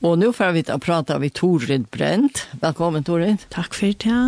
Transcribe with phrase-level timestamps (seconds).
[0.00, 2.46] Og nå får vi ta å prate med Torid Brent.
[2.62, 3.42] Velkommen, Torid.
[3.52, 4.20] Takk for det.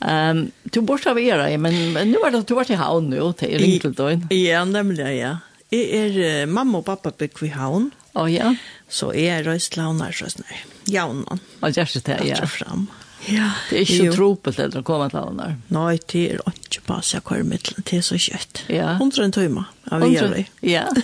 [0.00, 3.30] Um, du bort av era, men, men nå er det, du vært i havn nå,
[3.40, 4.26] til Rinkeldøyen.
[4.36, 5.38] Ja, nemlig, ja.
[5.72, 7.88] Jeg er uh, mamma og pappa bygg i havn.
[8.12, 8.52] Å, oh, ja.
[8.92, 11.40] Så jeg er røst til havn her, røst og Javnen.
[11.60, 12.42] Å, det er ikke det, ja.
[12.50, 12.84] Fram.
[13.30, 13.48] Ja.
[13.70, 15.56] Det er ikke tropelt etter å komme til havn her.
[15.72, 18.64] Nei, det er ikke bare så jeg kommer til, det er så kjøtt.
[18.76, 18.92] Ja.
[19.00, 20.84] Hundre en tøyma av er Ja.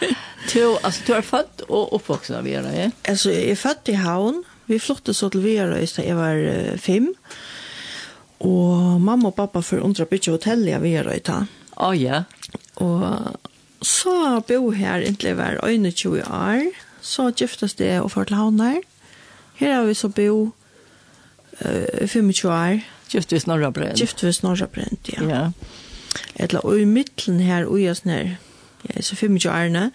[0.54, 2.90] Du, altså, du er født og oppvoksen av Vera, ja?
[3.04, 4.44] Altså, jeg er født i Havn.
[4.68, 7.14] Vi flyttet så til Vera just när jag var fem.
[8.38, 11.46] Og mamma og pappa for undra bytte hotell i Vera i ta.
[11.76, 12.22] Ja, ja.
[12.74, 13.02] Och
[13.80, 16.70] så bo här inte var 21 år.
[17.00, 18.82] Så giftes det og för til Havn her.
[19.54, 20.52] Här har vi så bo
[21.64, 22.80] uh, 25 år.
[23.08, 23.96] Giftvis norra bränd.
[23.96, 25.22] Giftvis norra Brent, ja.
[25.22, 25.52] Ja.
[26.34, 28.36] Eller og i midten her, og jeg när
[28.86, 29.90] ja, så 25 årene,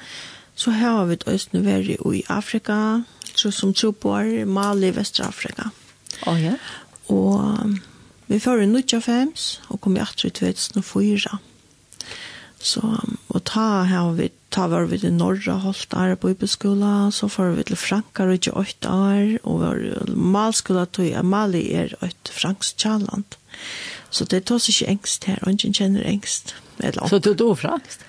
[0.56, 5.72] så har vi østene vært i Afrika, så som troboer, Mali, Vestrafrika.
[6.24, 6.58] Å oh, ja?
[7.12, 7.80] Og
[8.30, 11.40] vi får nå til fems, og kom i 1824.
[12.64, 12.82] Så,
[13.28, 17.56] og ta har vi ta var vi til Norra holdt der på bibelskola, så får
[17.58, 19.80] vi til Frankar og ikke åtte år, og var
[20.14, 23.38] malskola tog jeg Mali er et fransk Kjalland.
[24.14, 28.06] Så det tås ikke engst her, og ingen kjenner engst eller Så du då franskt?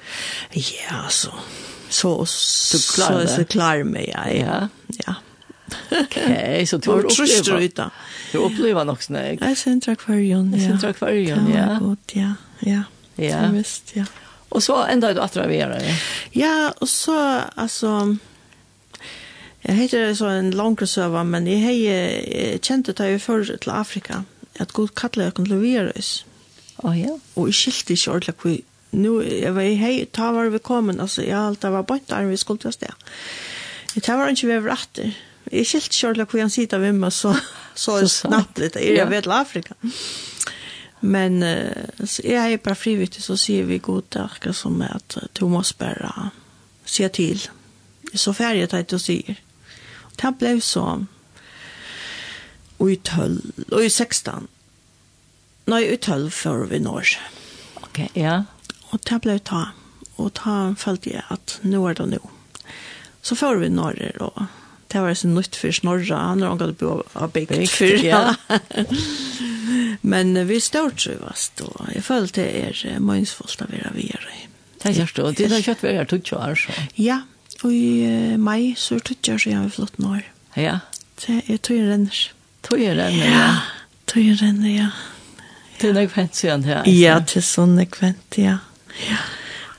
[0.52, 1.30] Ja, så.
[1.88, 4.30] Så så klar så klar mig ja.
[4.30, 4.68] Ja.
[5.06, 5.14] ja.
[5.90, 7.90] Okej, så du har upplevt det.
[8.32, 9.38] Du upplever nog snägg.
[9.42, 10.52] Jag syns tack för Jon.
[10.52, 11.78] Jag syns tack för Jon, ja.
[11.82, 12.32] Gott, ja.
[12.58, 12.82] Ja.
[13.14, 13.48] Ja.
[13.52, 14.04] Visst, ja.
[14.48, 15.94] Och så ända du att ravera det.
[16.30, 18.16] Ja, och så alltså
[19.60, 23.70] Jag heter så en långre söva, men jag har känt att jag är förr till
[23.70, 24.24] Afrika.
[24.58, 26.24] Att god kattlar jag kan leveras.
[26.84, 27.12] Oh, ja.
[27.36, 28.56] Og jeg skilte ikke ordentlig hvor
[28.94, 32.28] nu jeg var hei, ta var vi kommet, altså jeg alt det var bant der
[32.30, 32.92] vi skulle til oss det.
[34.02, 35.16] tar var ikke vi over etter.
[35.50, 37.34] Jeg skilte ikke ordentlig hvor han sitter ved meg så,
[37.74, 39.08] så, så snabbt litt, jeg ja.
[39.10, 39.74] vet til Afrika.
[41.00, 41.42] Men
[42.06, 46.30] så jeg er bare frivillig, så sier vi god takk, som at du må bare
[46.86, 47.42] se til.
[48.14, 49.42] Så ferdig at jeg sier.
[50.14, 50.86] Det ble så
[52.90, 53.40] i 12,
[53.72, 54.48] og i 16,
[55.70, 57.14] Nei, i tølv før vi når.
[57.86, 58.42] Ok, ja.
[58.92, 59.70] Og det ble ta.
[60.20, 62.20] Og ta følte jeg at nå er det nå.
[63.24, 64.46] Så før vi når det, og
[64.92, 68.04] det var så nytt for snorra, Han har hadde på av bygd for.
[68.04, 68.34] Ja.
[70.12, 74.34] Men vi står trivast, og jeg følte det er mønsfullt av være videre.
[74.82, 76.76] Det er kjørst, og det er kjøtt vi er tutsi år, så.
[77.00, 77.22] Ja,
[77.62, 80.18] og i uh, mai så er tutsi så jeg har flott nå.
[80.60, 80.78] Ja.
[81.24, 82.20] Det er tøyren renner.
[82.68, 83.48] Tøyren renner, ja.
[84.10, 84.90] Tøyren renner, ja.
[85.80, 86.86] Det er nekvent siden her.
[86.88, 88.58] Ja, det er sånn nekvent, ja.
[89.08, 89.20] Ja,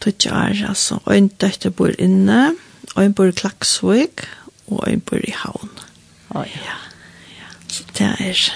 [0.04, 1.00] det er altså.
[1.06, 2.56] Og en døtter bor inne,
[2.96, 4.26] og en bor i Klaksvik,
[4.68, 5.72] og en bor i Havn.
[6.36, 6.78] Å ja.
[7.40, 7.52] ja.
[7.72, 8.48] Så det er...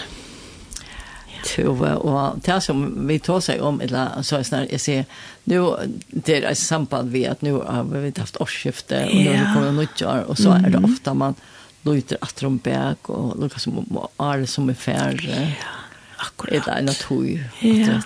[1.39, 5.05] Tove, og det som vi tar seg om, eller så er snar, jeg sier,
[5.47, 5.71] nu,
[6.11, 9.77] det er et samband vi at nu har vi haft årsskifte, og nu kommer det
[9.77, 11.39] nyttjar, og så er det ofta man
[11.87, 15.45] lyter at de bæk, og noe som er det som er færre.
[15.55, 15.78] Ja.
[16.19, 16.53] Akkurat.
[16.53, 17.25] Eller en tog.
[17.61, 17.99] Ja.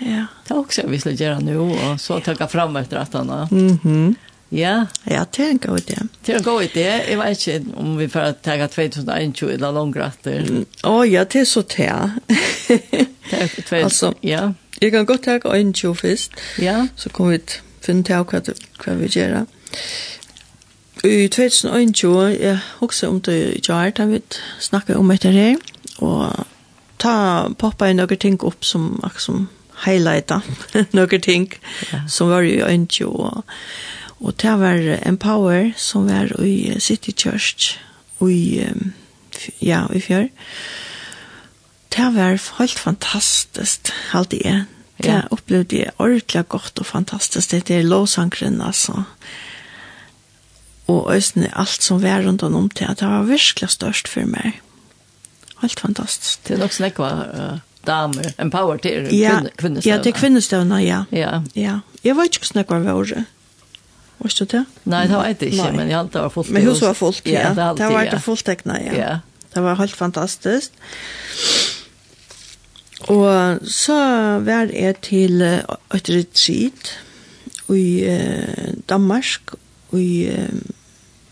[0.00, 0.24] Ja.
[0.46, 3.48] Det er også vi skal gjøre nå, og så ta fram etter at han har.
[3.50, 4.14] Mm -hmm.
[4.50, 4.86] Ja.
[5.04, 6.06] Ja, det er en god idé.
[6.26, 7.10] Det er en god idé.
[7.10, 10.42] Jeg vet ikke om vi får ta 2021 eller langere etter.
[10.42, 10.66] Å mm.
[10.84, 11.86] oh, ja, det er så det.
[13.70, 14.52] er altså, ja.
[14.82, 16.32] Jeg kan godt ta 21 først.
[16.58, 16.86] Ja.
[16.96, 18.40] Så kommer vi til å finne til hva,
[18.84, 19.44] hva vi gjør.
[21.04, 24.20] I 2021, jeg husker om det i år, da vi
[24.60, 25.56] snakker om etter det,
[25.98, 26.46] og
[27.00, 29.48] ta poppa i noen ting upp som som
[29.84, 30.42] highlighta
[30.96, 31.48] noen ting
[31.92, 32.06] ja.
[32.08, 33.44] som var ju inte och
[34.20, 37.78] og det var Empower som var i City Church
[38.18, 38.68] och i
[39.58, 40.28] ja i fjør
[41.88, 44.66] det var helt fantastiskt allt det
[45.04, 45.12] Ja.
[45.12, 47.50] Det opplevde jeg ordentlig godt og fantastisk.
[47.50, 49.02] Det er låsangren, altså.
[50.86, 54.60] Og øsne, alt som var rundt om til, det var virkelig størst for meg.
[55.60, 56.40] Helt fantastisk.
[56.48, 59.96] Det er nok nekva uh, damer, empower till ja, kvinnestövna.
[59.96, 61.04] Ja, till kvinnestövna, ja.
[61.10, 61.42] Ja.
[61.54, 61.80] ja.
[62.04, 63.24] Jeg vet ikke hur snäckva det var.
[64.20, 64.64] Var du det?
[64.84, 66.50] Nei, det var ikke, inte, men jeg har alltid var fullt.
[66.50, 67.40] Men hur var fullt, ja.
[67.40, 67.54] ja.
[67.54, 68.18] Det, alltid, det var ja.
[68.18, 68.96] fullt teckna, ja.
[68.96, 69.18] ja.
[69.54, 70.72] Det var helt fantastisk.
[73.08, 73.96] Og så
[74.44, 76.92] var jeg til et retreat
[77.68, 78.16] i
[78.88, 79.54] Danmark
[79.96, 80.28] i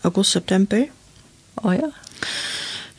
[0.03, 0.87] august-september.
[1.59, 1.91] Å oh, ja.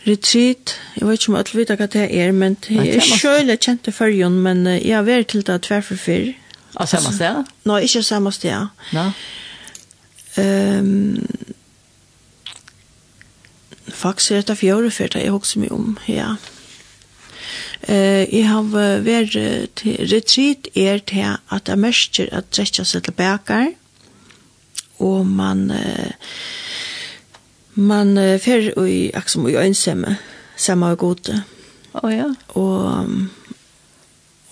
[0.07, 3.83] Retreat, jeg vet ikke om alle vet hva det er, men jeg er selv kjent
[3.85, 6.31] til førjen, men jeg har vært til det tverfor før.
[6.81, 7.51] Av samme sted?
[7.69, 8.71] Nå, ikke samme sted.
[8.97, 9.11] Nei?
[10.41, 11.27] Um,
[13.93, 16.31] faktisk er det fjøre før det jeg også mye om, ja.
[17.85, 18.73] Uh, jeg har
[19.05, 19.37] vært
[19.83, 23.61] til retreat er til at jeg mørker at trekker seg tilbake,
[24.97, 25.69] og man...
[25.77, 26.17] Uh,
[27.75, 30.17] Man uh, fer i aksom i ønsemme,
[30.57, 31.41] samme og gode.
[31.95, 32.29] Å oh, ja.
[32.59, 33.07] Og,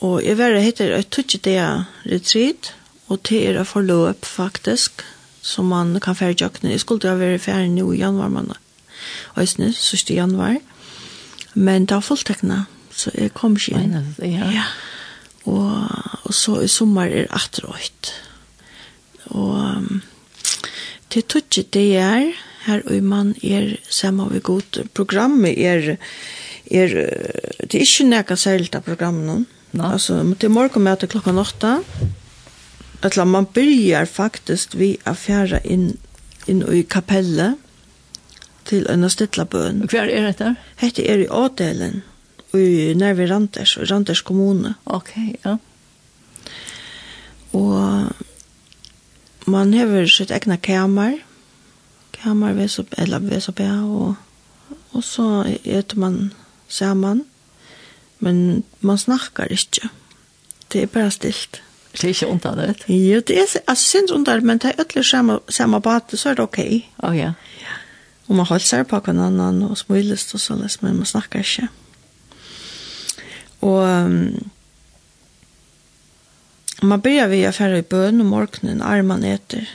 [0.06, 1.58] og jeg var heter et tutsi det
[2.06, 2.72] retreat,
[3.08, 5.04] og det er forløp faktisk,
[5.42, 6.74] som man kan fære jøkne.
[6.74, 8.58] Jeg skulle ha vært fære nå i januar måned.
[9.38, 10.10] Øysene, 1.
[10.10, 10.58] januar.
[11.54, 14.14] Men det var fulltekna, så jeg kom ikke inn.
[14.18, 14.50] Ja.
[14.52, 14.66] ja.
[15.48, 15.88] Og,
[16.24, 18.12] og så i sommer er atrøyt.
[18.12, 18.28] og
[19.28, 20.02] Og um,
[21.10, 22.32] til tutsi det er,
[22.68, 24.82] her og man er sammen vi god.
[24.94, 25.96] Programmet er,
[26.70, 26.94] er
[27.64, 29.38] det er ikke nekka særlig av programmet nå.
[29.72, 29.90] No.
[29.92, 31.78] Altså, til morgen møte klokka åtta.
[33.04, 35.92] Etla, man byrjar faktisk vi å fjære inn,
[36.50, 37.60] inn i kapellet
[38.68, 39.84] til en stilla bøn.
[39.88, 40.54] Hva er dette?
[40.80, 42.02] Hette er i Ådelen,
[42.56, 44.74] i nærve Randers, i Randers kommune.
[44.84, 45.12] Ok,
[45.44, 45.56] ja.
[47.56, 48.10] Og
[49.48, 51.20] man hever sitt egna kamar,
[52.22, 54.14] kammer ved så, eller ved så bær, og,
[54.92, 55.28] og så
[55.64, 56.32] etter man
[56.68, 57.24] sammen,
[58.18, 59.88] men man snakker ikke.
[60.72, 61.62] Det er bare stilt.
[61.92, 62.74] Det er ikke ondt av det?
[62.88, 66.34] Jo, det er altså, sinds under men det er ødelig samme, samme bate, så er
[66.34, 66.58] det ok.
[66.98, 67.32] Å oh, ja.
[67.62, 67.76] ja.
[68.28, 71.68] Og man holder på hver hverandre og smilest og sånn men man snakker ikke.
[73.64, 74.50] Og um,
[76.82, 79.66] man begynner vi å fære i bøn om morgenen, armene etter,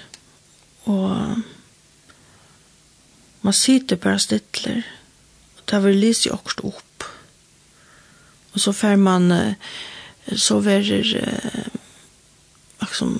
[0.85, 1.41] og
[3.43, 4.83] Man sitter bare stittler.
[5.57, 7.07] Og det vil lyse okkurst opp.
[8.53, 9.31] Og så fer man,
[10.35, 11.09] så verer,
[12.81, 13.17] liksom,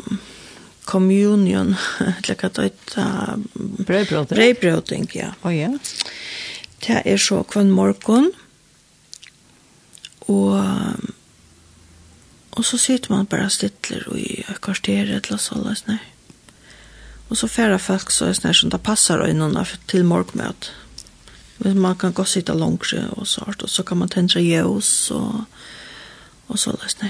[0.85, 3.41] communion, eller hva det heter?
[3.87, 4.37] Breibrøting.
[4.37, 5.33] Breibrøting, ja.
[5.41, 5.71] Å, oh, ja.
[6.83, 8.31] Det er så kvann morgen,
[10.27, 10.55] og,
[12.53, 16.01] og så sitter man bare stittler i kvarteret eller så, eller sånn.
[17.29, 20.71] Og så færa folk så er snart som det passer øynene til morgmøt.
[21.57, 25.45] Men man kan gå sitte langere og sånt, og så kan man tendre ljus og,
[26.47, 27.09] og så løs ned.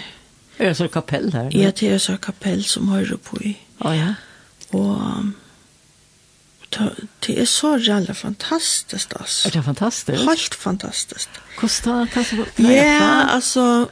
[0.59, 1.49] Er det så kapell her?
[1.51, 3.55] Ja, det er så kapell som hører på i.
[3.81, 4.13] Å ja?
[4.73, 5.33] Og
[7.25, 9.47] det er så jävla fantastisk, altså.
[9.47, 10.23] Är det fantastiskt?
[10.29, 11.29] Helt fantastiskt.
[11.59, 12.07] Kostar
[12.57, 12.73] det?
[12.73, 13.89] Ja, alltså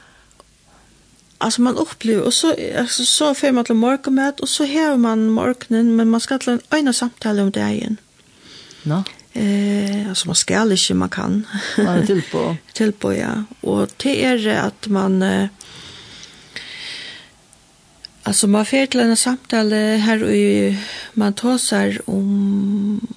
[1.42, 5.30] alltså man upplever och så alltså så får man till morgonmat och så har man
[5.30, 7.98] morgonen men man ska till en ena samtal om dagen.
[8.84, 9.04] Nå.
[9.34, 11.48] Eh alltså man ska inte man kan.
[11.78, 12.56] Man är till på.
[12.74, 13.44] till på ja.
[13.62, 15.48] Och det är att man eh,
[18.24, 20.76] Alltså man får till en samtal här och
[21.14, 23.08] man tar sig om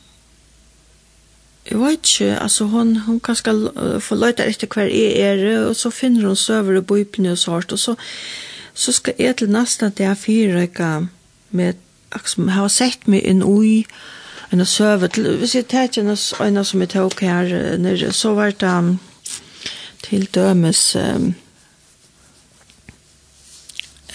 [1.70, 5.44] Jeg vet ikke, altså hun, hun kan skal uh, få løyta etter hver jeg er,
[5.68, 7.94] og så finner hun søver og bøypene og sånt, og så,
[8.74, 11.06] så skal jeg til nesten at jeg fyrer ikke
[11.50, 11.80] med,
[12.12, 13.86] liksom, har sett meg inn ui,
[14.52, 18.34] en og søver til, hvis jeg tar ikke en som jeg tok her, nere, så
[18.36, 18.98] var det um,
[20.04, 21.32] til dømes, um,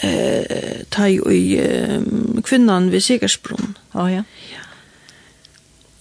[0.04, 1.44] eh, uh, ta i
[1.98, 3.74] um, kvinnan ved Sigersbrunn.
[3.98, 4.22] Å oh, ja.
[4.22, 4.49] Yeah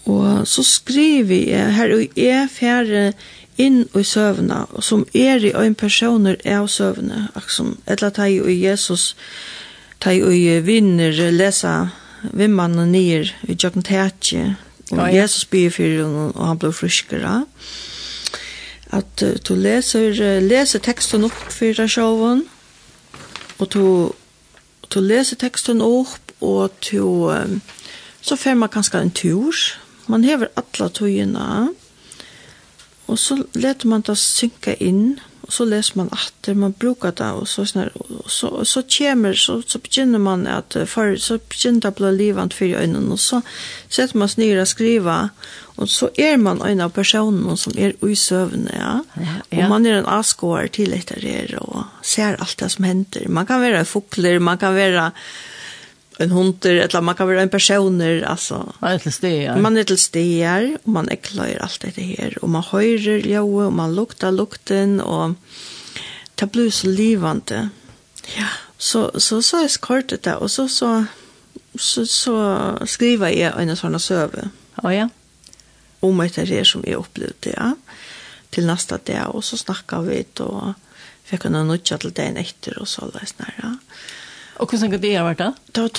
[0.08, 3.12] Og så skriver jeg her, og jeg fjerde
[3.60, 8.54] inn i søvnene, og som er i en personer av søvnene, aksom, etla teg i
[8.62, 9.10] Jesus,
[10.00, 11.90] ta i vinner, lesa
[12.32, 14.54] vimmann og nir, i jøkken tætje,
[14.94, 17.42] og Jesus byr fyrir, og han blir friskere,
[18.88, 22.46] at uh, du leser, leser teksten opp fyrir sjåven,
[23.58, 23.84] og du,
[24.88, 27.60] du leser teksten opp, og du, um,
[28.22, 29.60] så får man kanskje en tur,
[30.08, 31.48] man hever alla tøyina,
[33.08, 37.28] og så leter man det synka inn, og så leser man atter, man brukar det,
[37.40, 41.38] og så, snar, og så, og så kommer, så, så begynner man at, for, så
[41.40, 43.40] begynner det å bli livant for øynene, og så
[43.88, 45.30] setter man snyr og skriver,
[45.80, 48.94] og så er man en av personene som er i søvnene, ja?
[49.16, 49.62] Ja, ja.
[49.62, 53.24] og man er en avskåer til etter det, og ser alt det som henter.
[53.32, 55.08] Man kan være fukler, man kan være
[56.18, 59.84] en hunter eller man kan vara en personer alltså man är till stegar man är
[59.84, 64.32] till stier och man äcklar allt det här och man hör ljå och man luktar
[64.32, 65.30] lukten och
[66.34, 67.68] det blir så livande
[68.36, 68.46] ja.
[68.76, 71.04] Så så så är skortet det och så så
[71.78, 74.48] så, så skriver jag en sån här söve
[74.82, 74.94] ja.
[74.94, 75.08] Ja
[76.00, 77.76] om det här som jag upplevde ja.
[78.50, 80.72] Till nästa dag och så snackar vi och
[81.24, 83.76] fick en nutcha till dagen efter och så där snära ja.
[84.58, 85.50] Og hvordan kan det ha vært da?
[85.74, 85.92] Det var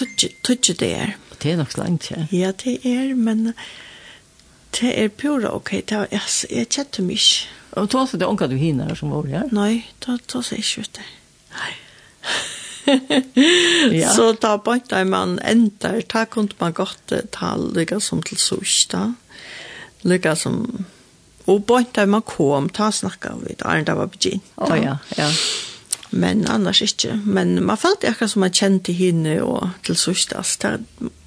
[0.43, 1.13] tøtje det er.
[1.39, 2.25] Det er nok langt, ja.
[2.35, 3.53] Ja, det er, men
[4.75, 5.71] det er pura ok.
[5.87, 7.55] Det er, jeg, jeg kjente meg ikke.
[7.79, 9.47] Og tås det onka du hinner som var her?
[9.55, 11.07] Nei, tås jeg ikke, ut det.
[11.55, 11.71] Nei.
[14.01, 14.11] ja.
[14.13, 19.11] Så da bare man ender, da kunne man godt ta lykka som til surs da.
[20.03, 20.63] Lykka som...
[21.49, 24.43] Og bant jeg man kom, ta snakka vi, da er det var begynn.
[24.59, 25.29] Å oh, ja, ja
[26.11, 27.19] men annars ikke.
[27.25, 30.33] Men man følte akkurat som man kjente henne og til sørst.
[30.35, 30.77] Altså,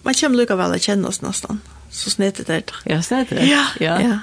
[0.02, 1.62] man kommer lykke vel å kjenne oss nesten.
[1.92, 2.84] Så snedet det da.
[2.88, 3.48] Ja, snedet det.
[3.50, 3.96] Ja, ja.
[4.02, 4.18] ja.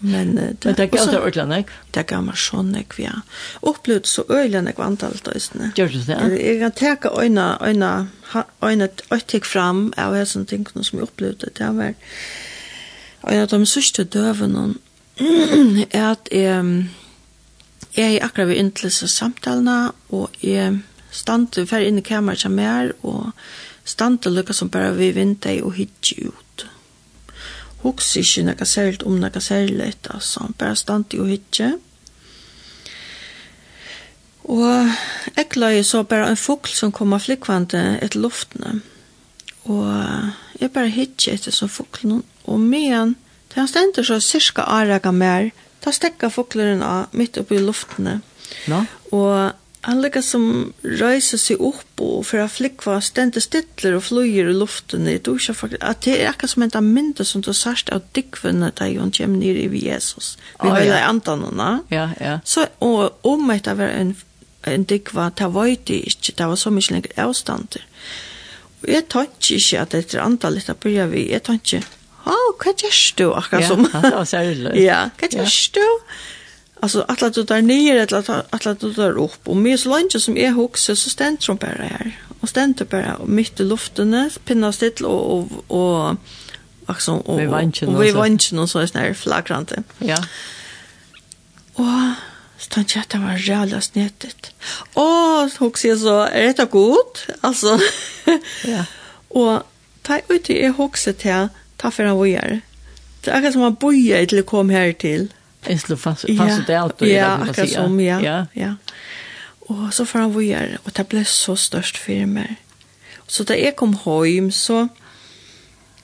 [0.00, 1.78] Men det, men det er gammelt ordentlig, ikke?
[1.94, 3.16] Det gav meg sånn, ikke, ja.
[3.66, 5.70] Opplevd så øyelig ikke vant alt øyne.
[5.74, 6.18] Gjør du det?
[6.38, 7.90] Jeg kan teke øyne, øyne,
[8.62, 11.50] øyne, øyne fram av hva som tingene som jeg opplevde.
[11.50, 11.98] Det var
[13.26, 14.74] øyne av de sørste døvene,
[15.90, 16.86] Er at jeg,
[17.98, 20.76] Jeg er akkurat ved inntilse samtalene, og jeg
[21.10, 23.32] stande fer inn i kamerat som er, og
[23.88, 26.66] stande lukka som bare vi vinter og hitje ut.
[27.82, 31.72] Hoks ikke noe særlig om noe særlig, altså, bare stande og hitje.
[34.46, 34.94] Og
[35.34, 38.78] jeg løy så bare en fugl som kom av flikvande etter luftene.
[39.66, 39.90] Og
[40.60, 43.16] jeg bare hitje etter som fuglen, og med han,
[43.50, 45.50] til han stender så cirka avraga mer,
[45.88, 48.18] Da stekka fugleren av midt oppe i luftene.
[48.68, 48.82] No?
[49.16, 49.54] Og
[49.86, 50.42] han ligger som
[50.84, 55.08] røyser seg opp og for å flikva stendte stittler og flyger i luften.
[55.08, 55.54] i dusja.
[55.54, 58.84] faktisk at det er akkurat som en av mynda som du sørst av dikvunne da
[58.84, 60.36] hun kommer nere i Jesus.
[60.62, 61.82] Vi har jo antanene.
[61.88, 62.38] Ja, ja.
[62.44, 64.16] Så og, om etter var en,
[64.66, 66.36] en dikva, det var det ikke.
[66.36, 67.80] Det var så mye lenger avstander.
[68.82, 71.30] Og jeg tar ikke at etter antallet å begynne vi.
[71.32, 71.86] Jeg tar ikke
[72.28, 73.26] oh, hva gjør du?
[73.34, 73.86] Akkurat som.
[73.92, 74.74] Ja, det var særlig.
[74.82, 75.86] ja, hva gjør du?
[76.80, 78.18] Alltså att att du där nere eller
[78.50, 81.56] att att du där upp och mig så länge som är huxar så ständ som
[81.56, 86.16] bara här och ständ bara och mitt i luften pinnar still och och och
[86.86, 89.82] alltså och vi vanchen och vi vanchen och så är snär flagrante.
[89.98, 90.16] Ja.
[91.74, 92.14] Och
[92.58, 94.54] Stan det var jävla snettet.
[94.94, 97.26] Åh, huxar så är detta gott.
[97.40, 97.78] Alltså.
[98.64, 98.84] ja.
[99.28, 99.62] Og
[100.02, 102.60] ta ut i huxet här ta för han vidare.
[103.24, 105.32] Det är som man bojar till kom här till.
[105.66, 108.20] Jag slår fast fast det allt och ja, kan som ja.
[108.22, 108.46] Ja.
[108.52, 108.74] ja.
[109.60, 112.56] Och så får han vidare och det blev så störst för mig.
[113.28, 113.92] Så da jeg kom
[114.24, 114.88] hjem, så,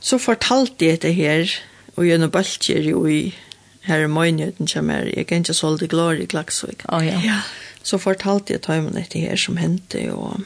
[0.01, 1.49] så fortalte jeg det her,
[1.97, 3.35] og gjennom balkjer jo i
[3.85, 6.85] her i møynheten kommer, jeg kan ikke solgte glory i Klagsvik.
[6.89, 7.21] Oh, ja.
[7.25, 7.41] ja.
[7.83, 10.41] Så fortalte jeg tøymen etter her som hendte, og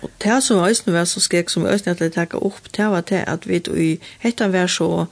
[0.00, 3.00] Og det som øyne var så skrek som øyne at jeg takket opp, det var
[3.00, 3.90] det at vi i
[4.20, 5.06] hette var så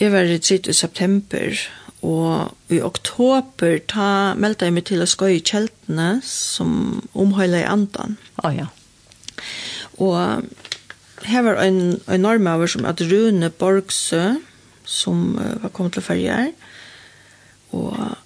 [0.00, 1.54] Jeg var i tritt i september,
[2.02, 6.72] og i oktober ta, meldte jeg meg til å skøye i kjeltene som
[7.14, 8.16] omhøyla i andan.
[8.42, 8.66] Å oh, ja.
[10.02, 10.42] Og
[11.30, 14.34] her var en, en norm over som at Rune Borgsø,
[14.84, 16.50] som uh, var kommet til ferger,
[17.70, 18.18] og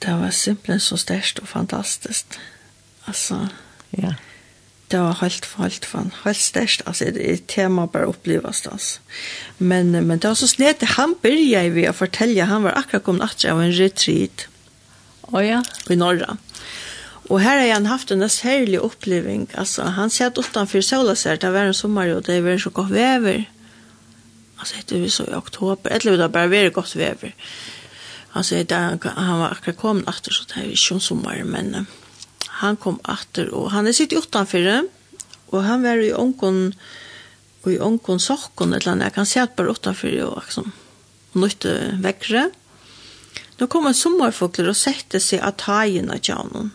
[0.00, 2.38] det var simpelthen så størst og fantastisk.
[3.10, 3.48] Altså,
[3.90, 4.14] Ja.
[4.90, 6.82] Det var helt helt fan, helt størst.
[6.86, 9.00] alltså det är tema bare opplevast, altså.
[9.58, 13.16] Men men det var så snett han började ju å fortelle, han var akkurat kom
[13.16, 14.48] natt av en retreat.
[15.20, 16.36] Och ja, i norra.
[17.28, 19.58] Och här har han haft en härlig upplevelse.
[19.58, 22.90] Alltså han satt utanför sola ser det var en sommar og det var så godt
[22.90, 23.44] vever.
[24.56, 27.34] Alltså det var så i oktober, eller det var bara veldig gott vever.
[28.32, 31.86] Alltså det han var akkurat kom natt så det är ju sommar men
[32.60, 34.68] han kom atter, og han er sitt utanfor,
[35.50, 36.60] og han var i ångkon,
[37.64, 40.72] og i ångkon sokkon, eller annet, jeg kan se at bare utanfor, og liksom,
[41.40, 41.74] nøytte
[42.04, 42.50] vekkere.
[43.60, 46.70] Nå kom en sommerfokler og sette seg av tagen av tjaunen.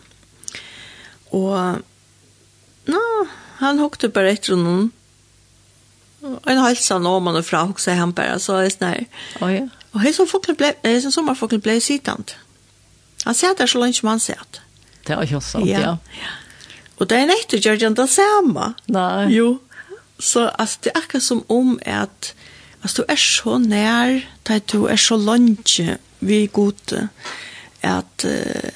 [1.34, 1.80] Og,
[2.90, 3.02] nå,
[3.62, 4.90] han hokte bare etter noen,
[6.26, 9.08] en halsa nå, man og fra, hokse han bare, så er det sånn her.
[9.38, 9.66] Oh, ja.
[9.94, 12.34] Og hei som sommerfokler ble, hei som sommerfokler ble sitant.
[13.24, 14.65] Han sier at så langt som han sier
[15.06, 15.80] det har jag sant, ja.
[15.80, 15.96] ja.
[16.96, 18.72] Och det er inte att jag det samme.
[18.86, 19.34] Nei.
[19.34, 19.58] Jo.
[20.18, 22.34] Så altså, det er akkurat som om at
[22.82, 25.80] altså, du er så nær, när, du er så långt
[26.20, 27.08] vi gode,
[27.82, 28.70] at uh,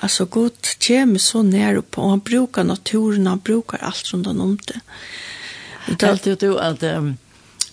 [0.00, 4.40] altså, god kommer så nær upp og han brukar naturen, han brukar alt som han
[4.40, 4.80] om det.
[5.86, 6.82] Det er alltid du at...
[6.82, 7.18] um,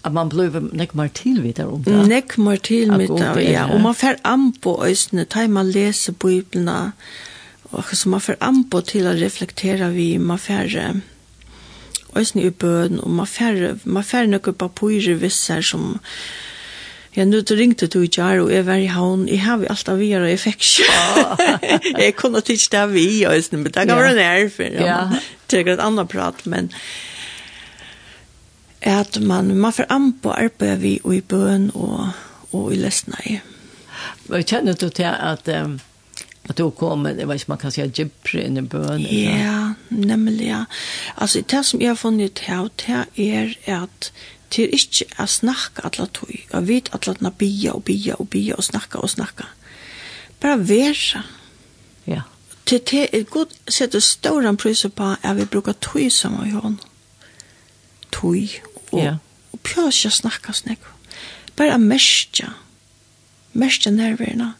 [0.06, 2.08] at man blev nek mer till vid där om det.
[2.08, 3.74] Nek mer till med det, ja.
[3.74, 6.70] Och man får an på ösnet, tar man läser bibeln,
[7.72, 11.02] Och så man får anpå til å reflektera vi man färre
[12.16, 16.00] ösn i bøden, og man färre man färre några papirer visser som
[17.16, 19.28] Ja, nu du ringte du i jar og jeg var i havn.
[19.32, 21.78] Jeg har vi alt av vire, og jeg fikk ikke.
[22.02, 24.76] jeg kunne ikke det vi, og jeg men det kan være nerver.
[24.84, 24.98] Ja.
[25.48, 26.72] Det er et annet prat, men
[28.82, 32.12] at man, man får an på arbeid vi og i bøn og,
[32.52, 33.40] og i lesnei.
[34.30, 35.80] Jeg kjenner du til at um,
[36.48, 39.02] Att då kommer, det var inte man kan säga gypre in i bön.
[39.02, 40.58] Ja, nämligen.
[40.60, 40.66] Ja.
[41.16, 44.12] Alltså det som jag har funnit här, det är att
[44.50, 46.48] det är inte att snacka alla tog.
[46.52, 49.46] Jag vet att alla bia och bia och bia och snacka och snacka.
[50.40, 51.24] Bara vera.
[52.04, 52.22] Ja.
[52.64, 56.78] Det är god sätt att stora priser på att vi brukar tog samma i honom.
[58.10, 58.62] Tog.
[58.90, 59.18] Och, ja.
[59.52, 60.80] och pjösa snacka snäck.
[61.56, 62.54] Bara märka.
[63.52, 64.54] Märka nerverna.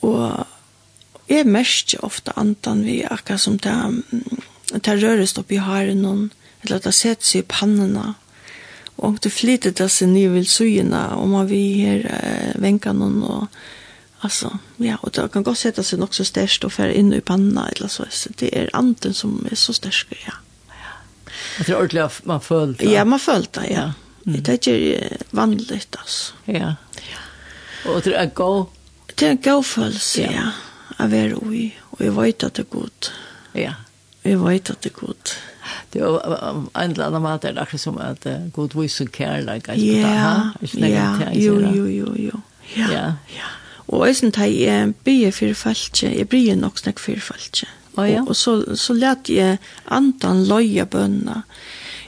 [0.00, 0.46] Och
[1.28, 3.74] jeg mest ofte antan vi akkurat som det,
[4.72, 6.28] det røres opp i haren noen,
[6.64, 8.14] eller det setter seg i pannene,
[8.98, 13.46] og det flyter det seg nye vilsøyene, og man vil her eh, venke noen, og
[14.26, 17.22] altså, ja, og det kan godt sette seg nok så størst og fære inn i
[17.22, 20.40] pannene, eller så, så det er anten som er så størst, ja.
[21.58, 22.90] Jeg tror ordentlig at man føler det.
[22.90, 23.90] Ja, man følte det, ja.
[24.24, 24.34] Mm.
[24.42, 26.34] Det er ikke vanligt, altså.
[26.46, 26.74] Ja.
[27.06, 27.22] ja.
[27.92, 28.64] Og det er god?
[29.14, 30.32] Det er en god følelse, ja.
[30.32, 30.48] ja
[30.98, 33.12] å være ui, og jeg vet at det er godt.
[33.54, 33.76] Ja.
[34.24, 35.36] Jeg vet at det er godt.
[35.92, 36.18] Det er
[36.50, 39.70] en eller annen måte, det akkurat som at god viser kærlighet.
[39.80, 40.52] Ja,
[40.88, 42.40] ja, jo, jo, jo, jo.
[42.76, 43.54] Ja, ja.
[43.88, 47.68] Og jeg synes at jeg blir for falskje, jeg blir nok snakk for falskje.
[47.96, 49.58] Og, og så, så let jeg
[49.90, 51.42] andan løye bønna.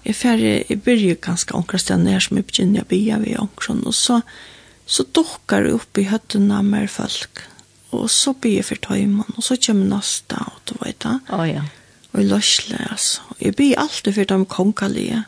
[0.05, 3.81] Jeg færre, jeg byrger ganske omkring stedet nær som jeg begynner å av ved omkring,
[3.87, 4.21] og så,
[4.87, 7.43] så dukker det opp i høttene med folk
[7.91, 11.17] og så blir jeg for tøymen, og så kommer neste, og du vet det.
[11.31, 11.65] Å oh, ja.
[12.11, 13.23] Og jeg løsler, altså.
[13.43, 15.23] Jeg blir alltid for de kongelige.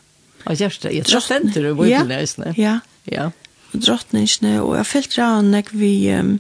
[0.45, 2.55] Og gjørst det, jeg tror stenter du bor til løsene.
[2.59, 2.79] Ja,
[3.11, 3.31] ja.
[3.73, 6.37] Drottningene, og jeg fyllt rannig vi um,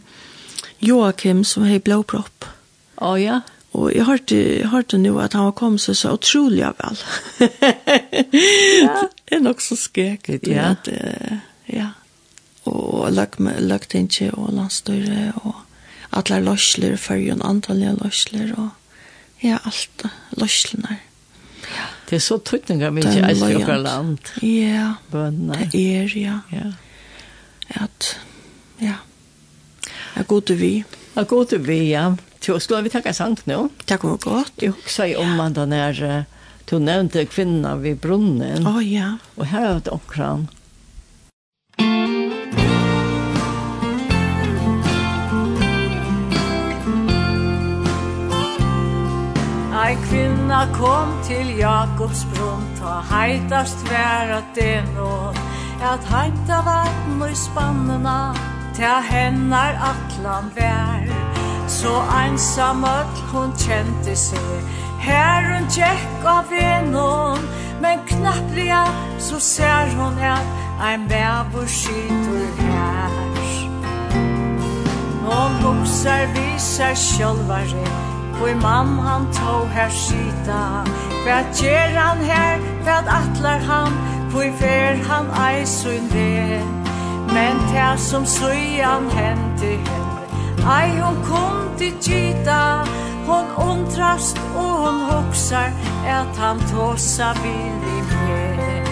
[0.82, 2.48] Joakim som har blåpropp.
[2.98, 3.40] Å oh, ja.
[3.72, 4.38] Og jeg hørte,
[4.68, 6.98] hørte nå at han var kommet seg så utrolig vel.
[8.84, 9.06] ja.
[9.24, 10.44] Det er nok så skrekket.
[10.50, 10.74] Ja.
[10.74, 11.38] At, uh,
[11.72, 11.88] ja.
[12.68, 15.62] Og lagt, lagt inn til og landstøyre og
[16.12, 18.70] alla løsler for jo antallet løsler og
[19.42, 20.04] ja, alt
[20.38, 20.98] løslene.
[21.72, 21.86] Ja.
[22.08, 24.32] Det er så tøtninger mye i Østjøkker land.
[24.44, 25.64] Ja, Bønner.
[25.72, 26.40] det er, ja.
[26.52, 26.72] ja.
[27.80, 28.18] At,
[28.82, 28.98] ja,
[30.16, 30.74] jeg går til vi.
[31.16, 32.10] Jeg går til vi, ja.
[32.42, 33.68] Så skulle vi takke sang nå?
[33.86, 34.52] Takk var godt.
[34.60, 36.24] Jeg husker om man den er,
[36.70, 38.66] du nevnte kvinner vid brunnen.
[38.66, 39.14] Å, oh, ja.
[39.36, 40.48] Og her er det omkring.
[49.82, 55.14] Ei kvinna kom til Jakobs brunn Ta heitast vær at det nå
[55.82, 58.18] At heita vatten og i spannena
[58.76, 61.10] Ta hennar atlan vær.
[61.68, 64.70] Så einsam öll hon kjente seg.
[65.02, 67.42] Her hun tjekk av venon
[67.82, 68.84] Men knappliga
[69.18, 70.46] så ser hon at
[70.78, 73.20] Ein bævor skytur her.
[75.22, 80.62] Nån hugsar visar sjálvare Hvor mann han tog her skita
[81.24, 83.92] Hva gjer han her, hva atlar han
[84.30, 86.60] Hvor fer han ei sun ve
[87.32, 90.12] Men ta som søyan hente henne
[90.62, 92.84] Ei hon kom til gita
[93.26, 95.70] Hon ontrast og hon hoksar
[96.06, 98.90] At han tåsa vil i mer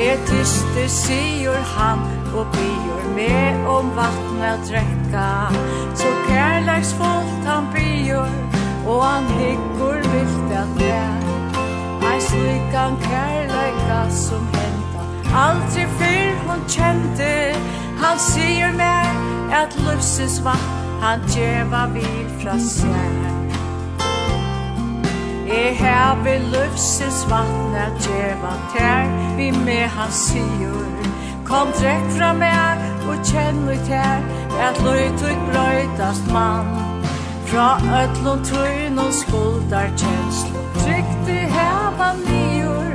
[0.00, 1.98] Er tyste sigur han
[2.34, 5.28] Og byr med om vattnet drekka.
[5.94, 6.19] Så
[6.60, 8.16] kærleiksfullt han byr
[8.86, 11.16] Og han hyggur vilt at vær
[12.12, 15.04] Ein slikan kærleika som henta
[15.44, 17.56] Aldri fyrr hon kjente
[18.02, 19.08] Han sier mer
[19.62, 20.70] at lufsins vatt
[21.02, 23.16] Han djeva vid fra sær
[25.46, 30.86] Jeg hever lufsins vatten at djeva tær Vi med han sier
[31.44, 36.90] Kom drekk fra meg og kjenn ut her at løytug brøytast mann.
[37.50, 42.92] Fra ötlun tøyn og skuldar kjenslu Trygti heva nior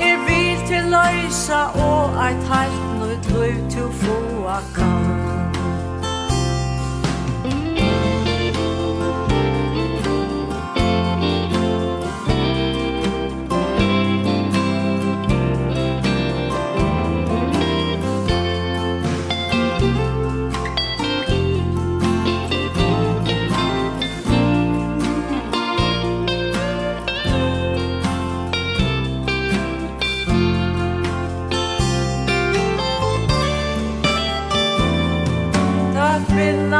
[0.00, 4.20] Er vil til løysa og eit halt nøyt løytug få
[4.74, 5.29] kan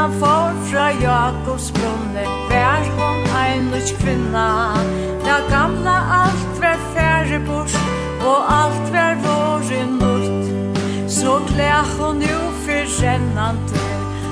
[0.01, 4.73] kvinna for fra Jakobs brunne Vær hon einlutsk kvinna.
[5.25, 7.75] Da gamla alt var færre bort
[8.25, 13.79] Og alt var våre nutt Så gled hon jo for rennande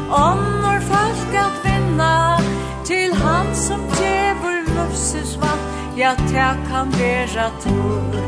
[0.10, 2.38] Åndor folk at vinna.
[2.86, 5.66] Til han som djevor løpses vann
[5.98, 8.22] Ja, ta kan vera tur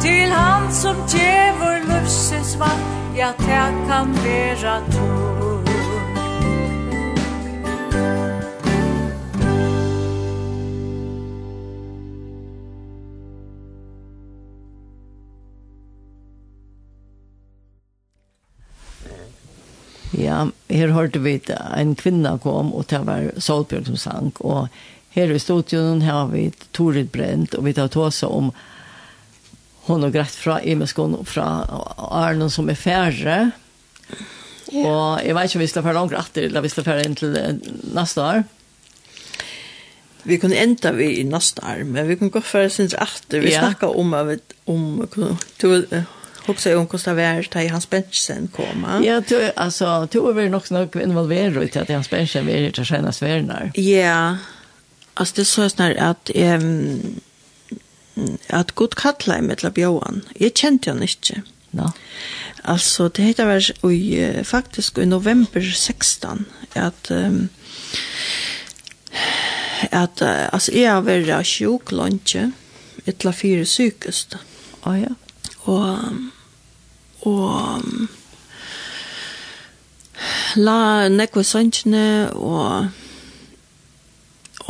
[0.00, 2.82] Til han som djevor løpses vann
[3.16, 5.31] Ja, ta kan vera tur
[20.72, 21.36] her hørte vi
[21.76, 24.68] en kvinna kom, og det var Solbjørn som sang, og
[25.12, 28.52] her i studion har vi Torit Brent, og vi tar tåse om
[29.88, 31.64] hon og greit fra Emeskon, fra
[32.22, 33.38] Arne som er færre,
[34.72, 34.86] yeah.
[34.86, 37.18] og jeg vet ikke om vi skal fære langt etter, eller vi skal fære inn
[37.18, 37.36] til
[37.92, 38.42] neste år.
[40.22, 43.52] Vi kunne enda vi i neste år, men vi kunne gå fære sin etter, vi
[43.52, 43.66] yeah.
[43.66, 44.34] snakket om, om,
[44.66, 49.04] om, om, om, om, om Också hon kostar värd ta i hans benchen komma.
[49.04, 52.84] Ja, du alltså du är väl också något involverad i att hans benchen är det
[52.84, 53.70] sköna svärnar.
[53.74, 54.36] Ja.
[55.14, 57.20] Alltså det så snart att ehm
[58.46, 60.20] att gott kalla i mittla bjóan.
[60.34, 61.42] Jag kände han inte.
[61.70, 61.92] No.
[62.62, 67.48] Alltså det heter väl i faktiskt i november 16 att um,
[69.90, 72.36] att alltså jag var sjuk lunch
[73.04, 74.36] etla fyra psykiskt.
[74.82, 75.14] Ja oh, ja
[75.70, 75.98] og
[77.22, 77.82] og
[80.56, 82.88] la nekve sønnsene og